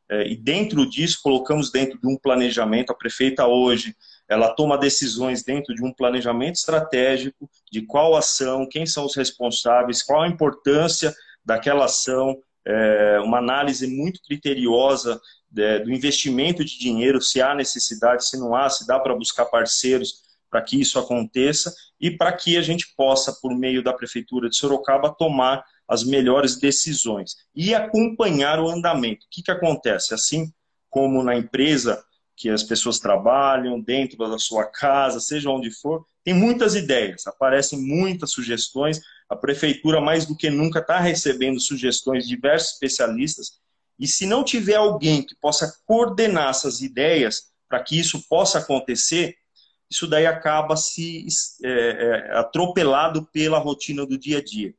É, 0.09 0.29
e 0.29 0.37
dentro 0.37 0.89
disso, 0.89 1.21
colocamos 1.23 1.71
dentro 1.71 1.99
de 1.99 2.07
um 2.07 2.17
planejamento. 2.17 2.93
A 2.93 2.97
prefeita 2.97 3.47
hoje 3.47 3.97
ela 4.29 4.55
toma 4.55 4.79
decisões 4.79 5.43
dentro 5.43 5.75
de 5.75 5.85
um 5.85 5.93
planejamento 5.93 6.57
estratégico 6.57 7.51
de 7.71 7.83
qual 7.83 8.17
ação, 8.17 8.67
quem 8.69 8.87
são 8.87 9.05
os 9.05 9.15
responsáveis, 9.15 10.03
qual 10.03 10.23
a 10.23 10.29
importância 10.29 11.15
daquela 11.45 11.85
ação, 11.85 12.39
é, 12.67 13.21
uma 13.21 13.39
análise 13.39 13.87
muito 13.87 14.21
criteriosa 14.23 15.21
é, 15.57 15.81
do 15.81 15.93
investimento 15.93 16.65
de 16.65 16.79
dinheiro, 16.79 17.21
se 17.21 17.43
há 17.43 17.55
necessidade, 17.55 18.27
se 18.27 18.39
não 18.39 18.55
há, 18.55 18.69
se 18.71 18.87
dá 18.87 18.99
para 18.99 19.15
buscar 19.15 19.47
parceiros 19.47 20.23
para 20.51 20.63
que 20.63 20.81
isso 20.81 20.99
aconteça 20.99 21.75
e 22.01 22.11
para 22.11 22.33
que 22.33 22.57
a 22.57 22.63
gente 22.63 22.95
possa, 22.97 23.33
por 23.41 23.57
meio 23.57 23.83
da 23.83 23.93
Prefeitura 23.93 24.49
de 24.49 24.57
Sorocaba, 24.57 25.15
tomar 25.15 25.65
as 25.89 26.05
melhores 26.05 26.57
decisões 26.57 27.37
e 27.55 27.75
acompanhar 27.75 28.61
o 28.61 28.69
andamento. 28.69 29.27
O 29.27 29.29
que, 29.31 29.43
que 29.43 29.51
acontece? 29.51 30.15
Assim 30.15 30.53
como 30.91 31.23
na 31.23 31.37
empresa 31.37 32.03
que 32.37 32.49
as 32.49 32.63
pessoas 32.63 32.99
trabalham, 32.99 33.81
dentro 33.81 34.19
da 34.19 34.39
sua 34.39 34.65
casa, 34.65 35.21
seja 35.21 35.51
onde 35.51 35.71
for, 35.71 36.05
tem 36.25 36.35
muitas 36.35 36.75
ideias, 36.75 37.27
aparecem 37.27 37.81
muitas 37.81 38.31
sugestões. 38.31 39.01
A 39.29 39.37
prefeitura, 39.37 40.01
mais 40.01 40.27
do 40.27 40.37
que 40.37 40.51
nunca, 40.51 40.79
está 40.79 40.99
recebendo 40.99 41.61
sugestões 41.61 42.25
de 42.25 42.31
diversos 42.31 42.75
especialistas. 42.75 43.61
E 43.99 44.07
se 44.07 44.27
não 44.27 44.45
tiver 44.45 44.77
alguém 44.77 45.23
que 45.23 45.35
possa 45.37 45.73
coordenar 45.87 46.51
essas 46.51 46.81
ideias 46.81 47.53
para 47.69 47.83
que 47.83 47.99
isso 47.99 48.27
possa 48.29 48.59
acontecer, 48.59 49.37
isso 49.91 50.07
daí 50.07 50.27
acaba 50.27 50.77
se 50.77 51.27
é, 51.63 51.69
é, 51.69 52.39
atropelado 52.39 53.29
pela 53.33 53.59
rotina 53.59 54.07
do 54.07 54.19
dia 54.19 54.39
a 54.39 54.45
dia. 54.45 54.75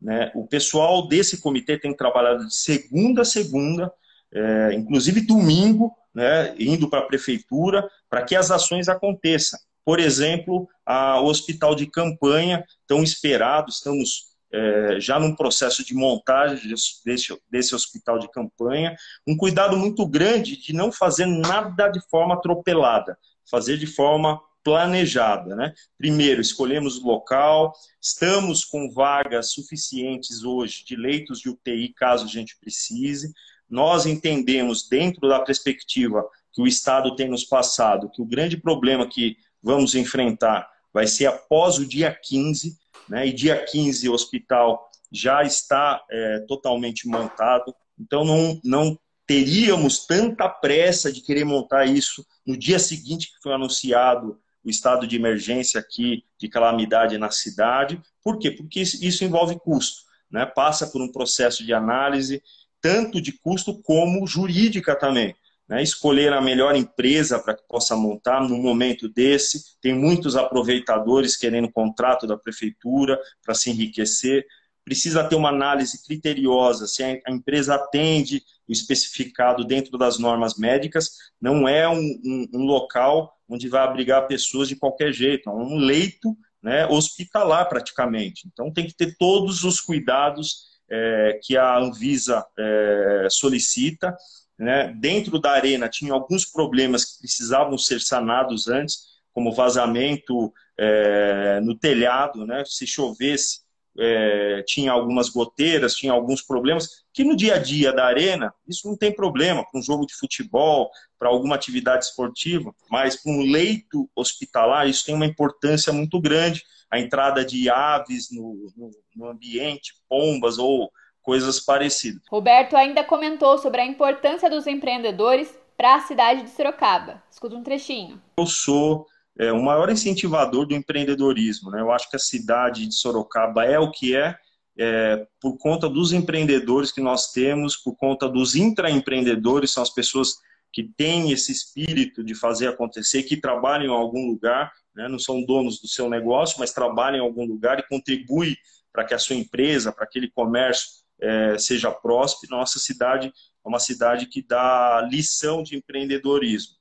Né? 0.00 0.30
O 0.34 0.46
pessoal 0.46 1.06
desse 1.06 1.40
comitê 1.40 1.78
tem 1.78 1.94
trabalhado 1.94 2.46
de 2.46 2.54
segunda 2.54 3.22
a 3.22 3.24
segunda, 3.24 3.92
é, 4.32 4.74
inclusive 4.74 5.20
domingo, 5.22 5.94
né, 6.14 6.54
indo 6.58 6.88
para 6.88 7.00
a 7.00 7.06
prefeitura, 7.06 7.88
para 8.08 8.22
que 8.22 8.34
as 8.34 8.50
ações 8.50 8.88
aconteçam. 8.88 9.58
Por 9.84 9.98
exemplo, 9.98 10.68
o 10.86 11.24
hospital 11.24 11.74
de 11.74 11.86
campanha, 11.86 12.64
tão 12.86 13.02
esperado, 13.02 13.70
estamos 13.70 14.30
é, 14.52 15.00
já 15.00 15.18
num 15.18 15.34
processo 15.34 15.84
de 15.84 15.94
montagem 15.94 16.68
desse, 17.04 17.38
desse 17.50 17.74
hospital 17.74 18.18
de 18.18 18.30
campanha, 18.30 18.96
um 19.26 19.36
cuidado 19.36 19.76
muito 19.76 20.06
grande 20.06 20.56
de 20.56 20.72
não 20.72 20.90
fazer 20.90 21.26
nada 21.26 21.88
de 21.88 22.00
forma 22.08 22.34
atropelada, 22.34 23.16
fazer 23.48 23.78
de 23.78 23.86
forma 23.86 24.40
planejada. 24.62 25.54
Né? 25.54 25.72
Primeiro, 25.96 26.40
escolhemos 26.40 26.98
o 26.98 27.06
local, 27.06 27.72
estamos 28.00 28.64
com 28.64 28.90
vagas 28.90 29.52
suficientes 29.52 30.42
hoje 30.42 30.84
de 30.84 30.96
leitos 30.96 31.40
de 31.40 31.48
UTI, 31.48 31.92
caso 31.94 32.24
a 32.24 32.28
gente 32.28 32.58
precise. 32.58 33.32
Nós 33.70 34.04
entendemos, 34.04 34.88
dentro 34.88 35.28
da 35.28 35.40
perspectiva 35.40 36.28
que 36.52 36.60
o 36.60 36.66
Estado 36.66 37.14
tem 37.14 37.28
nos 37.28 37.44
passado, 37.44 38.10
que 38.10 38.20
o 38.20 38.26
grande 38.26 38.56
problema 38.56 39.08
que 39.08 39.36
vamos 39.62 39.94
enfrentar 39.94 40.68
vai 40.92 41.06
ser 41.06 41.26
após 41.26 41.78
o 41.78 41.86
dia 41.86 42.12
15, 42.12 42.76
né? 43.08 43.26
e 43.26 43.32
dia 43.32 43.64
15 43.64 44.08
o 44.08 44.12
hospital 44.12 44.90
já 45.12 45.42
está 45.42 46.02
é, 46.10 46.40
totalmente 46.40 47.06
montado, 47.06 47.74
então 47.98 48.24
não, 48.24 48.60
não 48.64 48.98
teríamos 49.26 50.06
tanta 50.06 50.48
pressa 50.48 51.12
de 51.12 51.20
querer 51.20 51.44
montar 51.44 51.84
isso 51.84 52.26
no 52.44 52.56
dia 52.56 52.78
seguinte 52.78 53.28
que 53.28 53.42
foi 53.42 53.52
anunciado 53.52 54.40
o 54.64 54.68
estado 54.68 55.06
de 55.06 55.16
emergência 55.16 55.80
aqui, 55.80 56.24
de 56.38 56.48
calamidade 56.48 57.16
na 57.16 57.30
cidade. 57.30 58.00
Por 58.22 58.38
quê? 58.38 58.50
Porque 58.50 58.80
isso 58.80 59.24
envolve 59.24 59.58
custo, 59.58 60.02
né? 60.30 60.44
passa 60.44 60.86
por 60.86 61.00
um 61.00 61.10
processo 61.10 61.64
de 61.64 61.72
análise, 61.72 62.42
tanto 62.80 63.20
de 63.20 63.32
custo 63.32 63.80
como 63.82 64.26
jurídica 64.26 64.94
também. 64.94 65.34
Né? 65.68 65.82
Escolher 65.82 66.32
a 66.32 66.40
melhor 66.40 66.74
empresa 66.74 67.38
para 67.38 67.54
que 67.54 67.62
possa 67.68 67.94
montar 67.96 68.40
no 68.40 68.58
momento 68.58 69.08
desse. 69.08 69.78
Tem 69.80 69.94
muitos 69.94 70.34
aproveitadores 70.34 71.36
querendo 71.36 71.70
contrato 71.70 72.26
da 72.26 72.36
prefeitura 72.36 73.18
para 73.44 73.54
se 73.54 73.70
enriquecer. 73.70 74.44
Precisa 74.84 75.22
ter 75.22 75.36
uma 75.36 75.50
análise 75.50 76.04
criteriosa 76.04 76.86
se 76.86 77.04
a 77.04 77.30
empresa 77.30 77.76
atende 77.76 78.42
o 78.68 78.72
especificado 78.72 79.64
dentro 79.64 79.96
das 79.96 80.18
normas 80.18 80.56
médicas. 80.56 81.10
Não 81.40 81.68
é 81.68 81.88
um, 81.88 82.20
um, 82.24 82.48
um 82.54 82.64
local 82.64 83.32
onde 83.48 83.68
vai 83.68 83.82
abrigar 83.82 84.26
pessoas 84.26 84.68
de 84.68 84.76
qualquer 84.76 85.12
jeito, 85.12 85.50
é 85.50 85.52
um 85.52 85.76
leito 85.76 86.36
né, 86.62 86.86
hospitalar 86.86 87.68
praticamente. 87.68 88.46
Então 88.46 88.72
tem 88.72 88.86
que 88.86 88.94
ter 88.94 89.16
todos 89.16 89.64
os 89.64 89.80
cuidados 89.80 90.69
é, 90.90 91.38
que 91.42 91.56
a 91.56 91.78
Anvisa 91.78 92.44
é, 92.58 93.28
solicita. 93.30 94.16
Né? 94.58 94.92
Dentro 94.98 95.38
da 95.38 95.52
arena 95.52 95.88
tinha 95.88 96.12
alguns 96.12 96.44
problemas 96.44 97.04
que 97.04 97.18
precisavam 97.20 97.78
ser 97.78 98.00
sanados 98.00 98.68
antes. 98.68 99.08
como 99.32 99.52
vazamento 99.52 100.52
é, 100.76 101.60
no 101.60 101.78
telhado, 101.78 102.44
né? 102.44 102.64
Se 102.66 102.86
chovesse, 102.86 103.60
é, 104.00 104.62
tinha 104.66 104.92
algumas 104.92 105.28
goteiras, 105.28 105.94
tinha 105.94 106.12
alguns 106.12 106.40
problemas, 106.40 107.04
que 107.12 107.22
no 107.22 107.36
dia 107.36 107.56
a 107.56 107.58
dia 107.58 107.92
da 107.92 108.06
arena, 108.06 108.52
isso 108.66 108.88
não 108.88 108.96
tem 108.96 109.14
problema, 109.14 109.62
para 109.62 109.78
um 109.78 109.82
jogo 109.82 110.06
de 110.06 110.14
futebol, 110.14 110.90
para 111.18 111.28
alguma 111.28 111.54
atividade 111.54 112.06
esportiva, 112.06 112.74
mas 112.90 113.22
para 113.22 113.30
um 113.30 113.42
leito 113.42 114.08
hospitalar, 114.16 114.88
isso 114.88 115.04
tem 115.04 115.14
uma 115.14 115.26
importância 115.26 115.92
muito 115.92 116.18
grande. 116.18 116.64
A 116.90 116.98
entrada 116.98 117.44
de 117.44 117.68
aves 117.68 118.28
no, 118.32 118.72
no, 118.76 118.90
no 119.14 119.28
ambiente, 119.28 119.94
pombas 120.08 120.58
ou 120.58 120.90
coisas 121.22 121.60
parecidas. 121.60 122.22
Roberto 122.28 122.76
ainda 122.76 123.04
comentou 123.04 123.58
sobre 123.58 123.82
a 123.82 123.86
importância 123.86 124.48
dos 124.48 124.66
empreendedores 124.66 125.56
para 125.76 125.96
a 125.96 126.00
cidade 126.00 126.42
de 126.42 126.50
Sorocaba. 126.50 127.22
Escuta 127.30 127.54
um 127.54 127.62
trechinho. 127.62 128.20
Eu 128.36 128.46
sou 128.46 129.06
é, 129.40 129.50
o 129.50 129.62
maior 129.62 129.88
incentivador 129.88 130.66
do 130.66 130.74
empreendedorismo. 130.74 131.70
Né? 131.70 131.80
Eu 131.80 131.90
acho 131.90 132.10
que 132.10 132.16
a 132.16 132.18
cidade 132.18 132.86
de 132.86 132.94
Sorocaba 132.94 133.64
é 133.64 133.78
o 133.78 133.90
que 133.90 134.14
é, 134.14 134.36
é, 134.78 135.26
por 135.40 135.56
conta 135.56 135.88
dos 135.88 136.12
empreendedores 136.12 136.92
que 136.92 137.00
nós 137.00 137.32
temos, 137.32 137.74
por 137.74 137.96
conta 137.96 138.28
dos 138.28 138.54
intraempreendedores, 138.54 139.70
são 139.70 139.82
as 139.82 139.88
pessoas 139.88 140.34
que 140.70 140.84
têm 140.94 141.32
esse 141.32 141.50
espírito 141.50 142.22
de 142.22 142.34
fazer 142.34 142.68
acontecer, 142.68 143.22
que 143.22 143.40
trabalham 143.40 143.94
em 143.94 143.96
algum 143.96 144.26
lugar, 144.26 144.70
né? 144.94 145.08
não 145.08 145.18
são 145.18 145.42
donos 145.42 145.80
do 145.80 145.88
seu 145.88 146.10
negócio, 146.10 146.56
mas 146.58 146.74
trabalham 146.74 147.24
em 147.24 147.26
algum 147.26 147.46
lugar 147.46 147.78
e 147.78 147.88
contribuem 147.88 148.54
para 148.92 149.04
que 149.04 149.14
a 149.14 149.18
sua 149.18 149.36
empresa, 149.36 149.90
para 149.90 150.04
aquele 150.04 150.30
comércio 150.30 150.86
é, 151.18 151.56
seja 151.56 151.90
próspero. 151.90 152.54
Nossa 152.54 152.78
cidade 152.78 153.28
é 153.28 153.68
uma 153.68 153.80
cidade 153.80 154.26
que 154.26 154.42
dá 154.42 155.00
lição 155.10 155.62
de 155.62 155.76
empreendedorismo. 155.76 156.79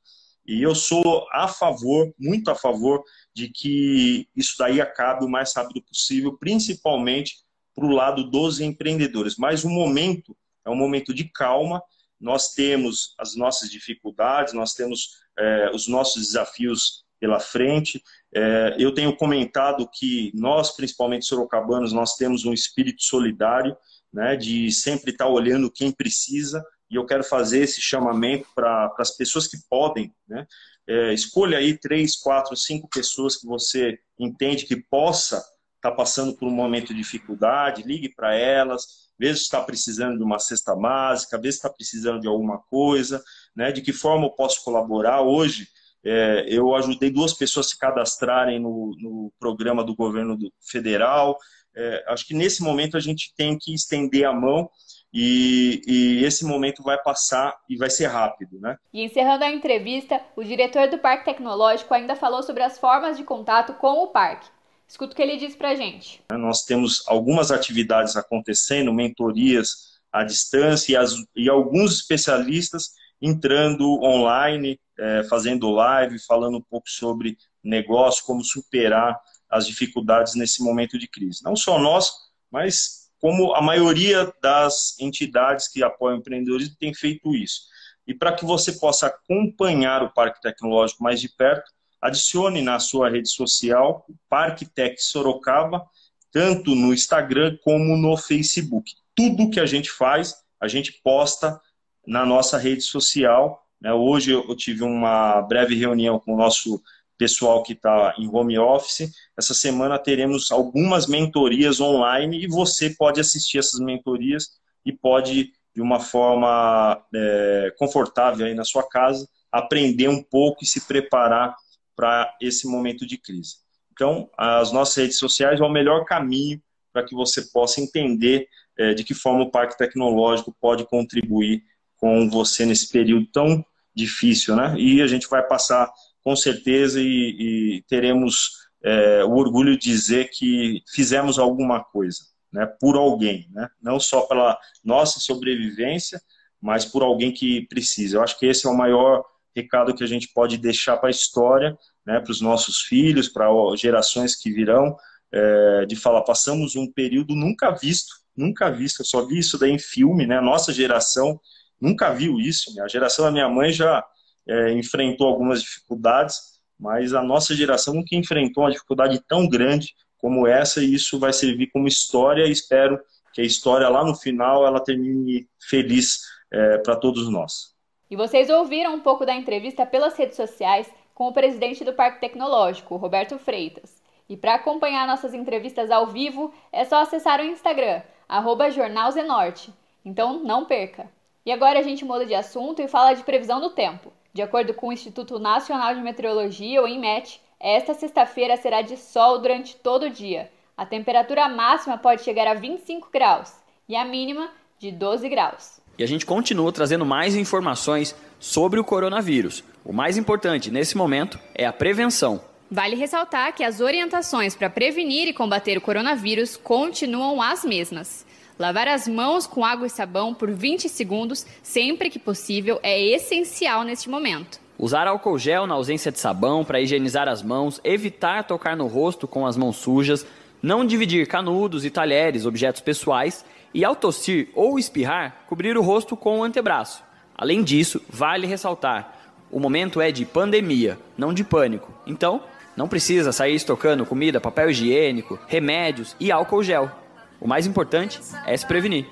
E 0.49 0.63
eu 0.63 0.73
sou 0.73 1.27
a 1.31 1.47
favor, 1.47 2.12
muito 2.17 2.49
a 2.49 2.55
favor, 2.55 3.03
de 3.35 3.49
que 3.49 4.27
isso 4.35 4.55
daí 4.57 4.81
acabe 4.81 5.23
o 5.23 5.29
mais 5.29 5.53
rápido 5.53 5.79
possível, 5.83 6.35
principalmente 6.39 7.35
para 7.75 7.85
o 7.85 7.91
lado 7.91 8.31
dos 8.31 8.59
empreendedores. 8.59 9.35
Mas 9.38 9.63
o 9.63 9.69
momento 9.69 10.35
é 10.65 10.69
um 10.71 10.75
momento 10.75 11.13
de 11.13 11.25
calma. 11.25 11.79
Nós 12.19 12.55
temos 12.55 13.13
as 13.19 13.35
nossas 13.35 13.69
dificuldades, 13.69 14.51
nós 14.53 14.73
temos 14.73 15.19
é, 15.38 15.69
os 15.71 15.88
nossos 15.88 16.25
desafios 16.25 17.05
pela 17.19 17.39
frente. 17.39 18.01
É, 18.33 18.75
eu 18.79 18.91
tenho 18.91 19.15
comentado 19.15 19.88
que 19.88 20.31
nós, 20.33 20.75
principalmente 20.75 21.25
sorocabanos, 21.25 21.93
nós 21.93 22.15
temos 22.15 22.43
um 22.43 22.53
espírito 22.53 23.03
solidário, 23.03 23.77
né, 24.12 24.35
de 24.35 24.71
sempre 24.71 25.12
estar 25.12 25.27
olhando 25.27 25.71
quem 25.71 25.91
precisa, 25.91 26.65
e 26.89 26.95
eu 26.95 27.06
quero 27.06 27.23
fazer 27.23 27.60
esse 27.60 27.82
chamamento 27.82 28.47
para 28.56 28.93
as 28.97 29.15
pessoas 29.15 29.47
que 29.47 29.58
podem, 29.69 30.13
né? 30.28 30.47
É, 30.88 31.13
escolha 31.13 31.60
aí 31.60 31.78
três, 31.78 32.15
quatro, 32.15 32.56
cinco 32.58 32.89
pessoas 32.89 33.38
que 33.38 33.45
você 33.45 33.99
entende 34.17 34.65
que 34.65 34.75
possa 34.75 35.38
estar 35.38 35.91
tá 35.91 35.95
passando 35.95 36.36
por 36.36 36.47
um 36.47 36.52
momento 36.52 36.93
de 36.93 36.99
dificuldade, 36.99 37.84
ligue 37.84 38.10
para 38.10 38.34
elas, 38.34 39.10
veja 39.17 39.36
se 39.36 39.43
está 39.43 39.62
precisando 39.62 40.17
de 40.17 40.23
uma 40.23 40.39
cesta 40.39 40.75
básica, 40.75 41.38
veja 41.38 41.52
se 41.52 41.58
está 41.60 41.69
precisando 41.69 42.21
de 42.21 42.28
alguma 42.28 42.58
coisa, 42.58 43.23
né? 43.56 43.71
De 43.71 43.82
que 43.82 43.93
forma 43.93 44.25
eu 44.25 44.32
posso 44.32 44.63
colaborar 44.63 45.21
hoje? 45.21 45.67
É, 46.04 46.45
eu 46.47 46.73
ajudei 46.75 47.12
duas 47.12 47.34
pessoas 47.34 47.67
a 47.67 47.69
se 47.69 47.78
cadastrarem 47.78 48.60
no, 48.60 48.95
no 48.99 49.34
programa 49.39 49.84
do 49.84 49.95
governo 49.95 50.36
do, 50.36 50.52
federal. 50.60 51.38
É, 51.75 52.06
acho 52.08 52.25
que 52.25 52.34
nesse 52.34 52.63
momento 52.63 52.97
a 52.97 52.99
gente 52.99 53.34
tem 53.36 53.58
que 53.58 53.73
estender 53.75 54.25
a 54.25 54.34
mão 54.34 54.69
e, 55.11 55.81
e, 55.87 56.23
esse 56.23 56.45
momento 56.45 56.83
vai 56.83 56.97
passar 57.01 57.57
e 57.67 57.75
vai 57.75 57.89
ser 57.89 58.07
rápido, 58.07 58.59
né? 58.59 58.77
E 58.93 59.03
encerrando 59.03 59.43
a 59.43 59.51
entrevista, 59.51 60.21
o 60.35 60.43
diretor 60.43 60.87
do 60.87 60.99
Parque 60.99 61.25
Tecnológico 61.25 61.93
ainda 61.93 62.15
falou 62.15 62.43
sobre 62.43 62.61
as 62.61 62.77
formas 62.77 63.17
de 63.17 63.23
contato 63.23 63.73
com 63.73 64.03
o 64.03 64.07
parque. 64.07 64.47
Escuta 64.87 65.13
o 65.13 65.15
que 65.15 65.21
ele 65.21 65.37
disse 65.37 65.57
para 65.57 65.75
gente. 65.75 66.21
Nós 66.31 66.63
temos 66.63 67.03
algumas 67.07 67.51
atividades 67.51 68.15
acontecendo, 68.15 68.93
mentorias 68.93 69.99
à 70.11 70.23
distância 70.23 70.93
e, 70.93 70.95
as, 70.95 71.15
e 71.35 71.49
alguns 71.49 71.93
especialistas 71.93 72.91
entrando 73.21 74.01
online, 74.03 74.79
é, 74.97 75.23
fazendo 75.23 75.69
live, 75.69 76.17
falando 76.25 76.57
um 76.57 76.61
pouco 76.61 76.89
sobre 76.89 77.37
negócio, 77.63 78.23
como 78.25 78.43
superar 78.43 79.19
as 79.49 79.65
dificuldades 79.67 80.35
nesse 80.35 80.63
momento 80.63 80.97
de 80.97 81.07
crise. 81.07 81.43
Não 81.43 81.55
só 81.55 81.79
nós, 81.79 82.11
mas 82.51 82.98
como 83.19 83.53
a 83.53 83.62
maioria 83.62 84.34
das 84.41 84.97
entidades 84.99 85.67
que 85.67 85.84
apoiam 85.84 86.17
empreendedorismo 86.17 86.75
tem 86.79 86.93
feito 86.93 87.36
isso. 87.36 87.62
E 88.08 88.13
para 88.13 88.34
que 88.34 88.45
você 88.45 88.73
possa 88.73 89.08
acompanhar 89.08 90.01
o 90.01 90.12
Parque 90.12 90.41
Tecnológico 90.41 91.03
mais 91.03 91.21
de 91.21 91.29
perto, 91.29 91.71
adicione 92.01 92.62
na 92.62 92.79
sua 92.79 93.10
rede 93.10 93.29
social 93.29 94.05
o 94.10 94.15
Parque 94.29 94.65
Tech 94.65 95.01
Sorocaba, 95.01 95.86
tanto 96.32 96.73
no 96.73 96.93
Instagram 96.93 97.58
como 97.63 97.97
no 97.97 98.15
Facebook. 98.15 98.93
Tudo 99.13 99.49
que 99.49 99.60
a 99.60 99.65
gente 99.65 99.91
faz, 99.91 100.36
a 100.60 100.67
gente 100.67 100.99
posta 101.03 101.60
na 102.08 102.25
nossa 102.25 102.58
rede 102.58 102.82
social. 102.82 103.63
Né? 103.82 103.93
Hoje 103.93 104.32
eu 104.32 104.55
tive 104.55 104.84
uma 104.84 105.41
breve 105.41 105.75
reunião 105.75 106.19
com 106.19 106.34
o 106.34 106.38
nosso 106.38 106.82
pessoal 107.19 107.62
que 107.62 107.73
está 107.73 108.15
em 108.17 108.27
home 108.34 108.58
office. 108.58 109.12
Essa 109.38 109.53
semana 109.53 109.99
teremos 109.99 110.51
algumas 110.51 111.05
mentorias 111.05 111.82
online 111.82 112.45
e 112.45 112.47
você 112.47 112.89
pode 112.91 113.19
assistir 113.19 113.60
essas 113.60 113.82
mentorias 113.82 114.47
e 114.86 114.93
pode, 114.93 115.51
de 115.75 115.82
uma 115.82 115.99
forma 115.99 116.99
é, 117.13 117.73
confortável 117.77 118.47
aí 118.47 118.55
na 118.55 118.63
sua 118.63 118.88
casa, 118.88 119.27
aprender 119.51 120.08
um 120.08 120.23
pouco 120.23 120.63
e 120.63 120.67
se 120.67 120.88
preparar 120.88 121.53
para 121.95 122.34
esse 122.41 122.65
momento 122.65 123.05
de 123.05 123.17
crise. 123.17 123.55
Então, 123.91 124.29
as 124.38 124.71
nossas 124.71 124.95
redes 124.95 125.19
sociais 125.19 125.60
é 125.60 125.63
o 125.63 125.69
melhor 125.69 126.05
caminho 126.05 126.62
para 126.93 127.03
que 127.03 127.13
você 127.13 127.41
possa 127.51 127.82
entender 127.82 128.47
é, 128.77 128.93
de 128.93 129.03
que 129.03 129.13
forma 129.13 129.43
o 129.43 129.51
Parque 129.51 129.77
Tecnológico 129.77 130.55
pode 130.62 130.86
contribuir 130.86 131.63
com 131.97 132.29
você 132.29 132.65
nesse 132.65 132.89
período 132.89 133.27
tão 133.27 133.63
difícil, 133.93 134.55
né? 134.55 134.75
E 134.77 135.01
a 135.01 135.08
gente 135.08 135.27
vai 135.27 135.45
passar 135.45 135.91
com 136.23 136.36
certeza 136.36 137.01
e, 137.01 137.05
e 137.05 137.84
teremos 137.88 138.51
é, 138.84 139.23
o 139.23 139.36
orgulho 139.36 139.77
de 139.77 139.89
dizer 139.89 140.29
que 140.32 140.82
fizemos 140.93 141.38
alguma 141.38 141.84
coisa, 141.84 142.19
né, 142.51 142.65
por 142.79 142.95
alguém, 142.95 143.47
né, 143.51 143.67
não 143.82 143.99
só 143.99 144.21
pela 144.21 144.58
nossa 144.84 145.19
sobrevivência, 145.19 146.21
mas 146.62 146.86
por 146.86 147.03
alguém 147.03 147.32
que 147.32 147.65
precisa. 147.67 148.17
Eu 148.17 148.23
acho 148.23 148.38
que 148.38 148.45
esse 148.45 148.67
é 148.67 148.69
o 148.69 148.77
maior 148.77 149.23
recado 149.55 149.93
que 149.93 150.03
a 150.03 150.08
gente 150.08 150.29
pode 150.34 150.58
deixar 150.58 150.97
para 150.97 151.10
a 151.10 151.12
história, 151.12 151.77
né, 152.05 152.19
para 152.19 152.32
os 152.32 152.41
nossos 152.41 152.82
filhos, 152.82 153.27
para 153.27 153.47
gerações 153.75 154.36
que 154.36 154.51
virão, 154.51 154.95
é, 155.32 155.86
de 155.86 155.95
falar, 155.95 156.21
passamos 156.23 156.75
um 156.75 156.91
período 156.91 157.36
nunca 157.36 157.71
visto, 157.71 158.15
nunca 158.36 158.69
visto, 158.69 159.01
eu 159.01 159.05
só 159.05 159.25
vi 159.25 159.39
isso 159.39 159.58
daí 159.58 159.71
em 159.71 159.79
filme, 159.79 160.25
né, 160.25 160.39
nossa 160.39 160.73
geração 160.73 161.39
nunca 161.79 162.13
viu 162.13 162.39
isso, 162.39 162.73
né, 162.73 162.84
a 162.84 162.88
geração 162.88 163.25
da 163.25 163.32
minha 163.32 163.49
mãe 163.49 163.71
já 163.71 164.03
é, 164.49 164.71
enfrentou 164.73 165.27
algumas 165.27 165.62
dificuldades, 165.62 166.59
mas 166.79 167.13
a 167.13 167.21
nossa 167.21 167.53
geração 167.53 167.93
nunca 167.93 168.15
enfrentou 168.15 168.63
uma 168.63 168.71
dificuldade 168.71 169.21
tão 169.27 169.47
grande 169.47 169.93
como 170.17 170.47
essa 170.47 170.83
e 170.83 170.93
isso 170.93 171.19
vai 171.19 171.31
servir 171.31 171.67
como 171.67 171.88
história 171.88 172.45
e 172.45 172.51
espero 172.51 172.99
que 173.31 173.41
a 173.41 173.45
história 173.45 173.88
lá 173.88 174.03
no 174.03 174.15
final 174.15 174.65
ela 174.65 174.83
termine 174.83 175.47
feliz 175.59 176.21
é, 176.51 176.79
para 176.79 176.95
todos 176.95 177.29
nós. 177.29 177.75
E 178.09 178.15
vocês 178.15 178.49
ouviram 178.49 178.95
um 178.95 178.99
pouco 178.99 179.25
da 179.25 179.35
entrevista 179.35 179.85
pelas 179.85 180.17
redes 180.17 180.35
sociais 180.35 180.89
com 181.13 181.27
o 181.27 181.33
presidente 181.33 181.83
do 181.83 181.93
Parque 181.93 182.19
Tecnológico, 182.19 182.95
Roberto 182.95 183.38
Freitas. 183.38 184.01
E 184.27 184.35
para 184.35 184.55
acompanhar 184.55 185.07
nossas 185.07 185.33
entrevistas 185.33 185.91
ao 185.91 186.07
vivo, 186.07 186.53
é 186.71 186.85
só 186.85 187.01
acessar 187.01 187.39
o 187.39 187.43
Instagram, 187.43 188.01
arroba 188.27 188.71
Jornal 188.71 189.12
Zenorte. 189.12 189.73
Então 190.03 190.43
não 190.43 190.65
perca! 190.65 191.09
E 191.45 191.51
agora 191.51 191.79
a 191.79 191.83
gente 191.83 192.05
muda 192.05 192.25
de 192.25 192.35
assunto 192.35 192.81
e 192.81 192.88
fala 192.88 193.13
de 193.13 193.23
previsão 193.23 193.59
do 193.59 193.71
tempo. 193.71 194.12
De 194.39 194.43
acordo 194.43 194.73
com 194.73 194.88
o 194.88 194.93
Instituto 194.93 195.38
Nacional 195.38 195.93
de 195.93 195.99
Meteorologia, 195.99 196.82
o 196.82 196.88
INMET, 196.88 197.41
esta 197.60 197.93
sexta-feira 197.93 198.56
será 198.56 198.82
de 198.82 198.95
sol 198.95 199.38
durante 199.39 199.75
todo 199.75 200.06
o 200.06 200.10
dia. 200.10 200.49
A 200.78 200.86
temperatura 200.86 201.49
máxima 201.49 201.97
pode 201.97 202.23
chegar 202.23 202.47
a 202.47 202.54
25 202.54 203.10
graus 203.12 203.52
e 203.86 203.97
a 203.97 204.06
mínima 204.06 204.49
de 204.80 204.93
12 204.93 205.28
graus. 205.28 205.82
E 205.97 206.04
a 206.06 206.08
gente 206.08 206.25
continua 206.25 206.71
trazendo 206.71 207.06
mais 207.06 207.36
informações 207.36 208.15
sobre 208.39 208.80
o 208.80 208.84
coronavírus. 208.86 209.62
O 209.84 209.91
mais 209.91 210.17
importante 210.17 210.71
nesse 210.71 210.95
momento 210.95 211.38
é 211.54 211.65
a 211.65 211.73
prevenção. 211.73 212.41
Vale 212.71 212.95
ressaltar 212.95 213.54
que 213.54 213.65
as 213.65 213.82
orientações 213.82 214.56
para 214.56 214.69
prevenir 214.69 215.28
e 215.28 215.34
combater 215.34 215.78
o 215.78 215.82
coronavírus 215.82 216.56
continuam 216.56 217.41
as 217.41 217.65
mesmas. 217.65 218.25
Lavar 218.59 218.89
as 218.89 219.07
mãos 219.07 219.47
com 219.47 219.63
água 219.63 219.87
e 219.87 219.89
sabão 219.89 220.33
por 220.33 220.51
20 220.51 220.89
segundos, 220.89 221.45
sempre 221.63 222.09
que 222.09 222.19
possível, 222.19 222.77
é 222.83 223.01
essencial 223.01 223.83
neste 223.85 224.09
momento. 224.09 224.59
Usar 224.77 225.07
álcool 225.07 225.39
gel 225.39 225.65
na 225.65 225.75
ausência 225.75 226.11
de 226.11 226.19
sabão 226.19 226.65
para 226.65 226.81
higienizar 226.81 227.29
as 227.29 227.41
mãos, 227.41 227.79
evitar 227.85 228.43
tocar 228.43 228.75
no 228.75 228.85
rosto 228.85 229.25
com 229.29 229.47
as 229.47 229.55
mãos 229.55 229.77
sujas, 229.77 230.25
não 230.61 230.85
dividir 230.85 231.25
canudos 231.25 231.85
e 231.85 231.89
talheres, 231.89 232.45
objetos 232.45 232.81
pessoais, 232.81 233.45
e 233.73 233.85
ao 233.85 233.95
tossir 233.95 234.49
ou 234.53 234.77
espirrar, 234.77 235.45
cobrir 235.47 235.77
o 235.77 235.81
rosto 235.81 236.17
com 236.17 236.39
o 236.39 236.43
antebraço. 236.43 237.01
Além 237.37 237.63
disso, 237.63 238.01
vale 238.09 238.45
ressaltar: 238.45 239.21
O 239.49 239.57
momento 239.57 240.01
é 240.01 240.11
de 240.11 240.25
pandemia, 240.25 240.99
não 241.17 241.33
de 241.33 241.45
pânico. 241.45 241.93
Então, 242.05 242.43
não 242.75 242.89
precisa 242.89 243.31
sair 243.31 243.55
estocando 243.55 244.05
comida, 244.05 244.41
papel 244.41 244.69
higiênico, 244.69 245.39
remédios 245.47 246.13
e 246.19 246.29
álcool 246.29 246.61
gel. 246.61 246.91
O 247.39 247.47
mais 247.47 247.65
importante 247.65 248.19
é 248.45 248.56
se 248.56 248.65
prevenir. 248.65 249.08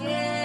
E. 0.00 0.38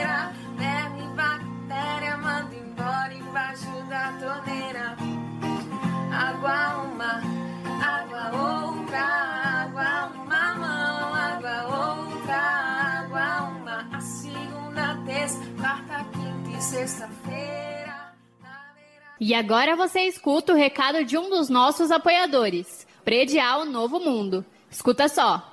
E 19.19 19.34
agora 19.34 19.76
você 19.76 20.02
escuta 20.02 20.52
o 20.52 20.56
recado 20.56 21.06
de 21.06 21.17
um 21.17 21.30
dos 21.30 21.47
nossos 21.47 21.91
apoiadores, 21.91 22.86
Predial 23.06 23.63
Novo 23.65 23.99
Mundo. 23.99 24.45
Escuta 24.69 25.08
só. 25.08 25.52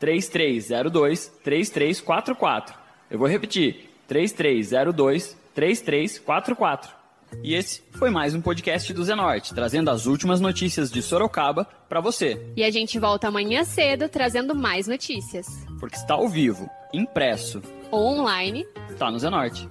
3302 0.00 1.28
3344. 1.44 2.74
Eu 3.10 3.18
vou 3.18 3.28
repetir: 3.28 3.90
3302 4.08 5.36
3344. 5.54 6.98
E 7.44 7.54
esse 7.54 7.82
foi 7.92 8.10
mais 8.10 8.34
um 8.34 8.40
podcast 8.40 8.92
do 8.92 9.04
Zenorte, 9.04 9.54
trazendo 9.54 9.88
as 9.88 10.06
últimas 10.06 10.40
notícias 10.40 10.90
de 10.90 11.00
Sorocaba 11.00 11.64
para 11.88 12.00
você. 12.00 12.44
E 12.56 12.64
a 12.64 12.70
gente 12.70 12.98
volta 12.98 13.28
amanhã 13.28 13.62
cedo 13.62 14.08
trazendo 14.08 14.52
mais 14.52 14.88
notícias. 14.88 15.46
Porque 15.78 15.94
está 15.94 16.14
ao 16.14 16.28
vivo, 16.28 16.68
impresso 16.92 17.62
ou 17.90 18.18
online, 18.18 18.66
tá 18.98 19.10
no 19.10 19.18
Zenorte. 19.18 19.68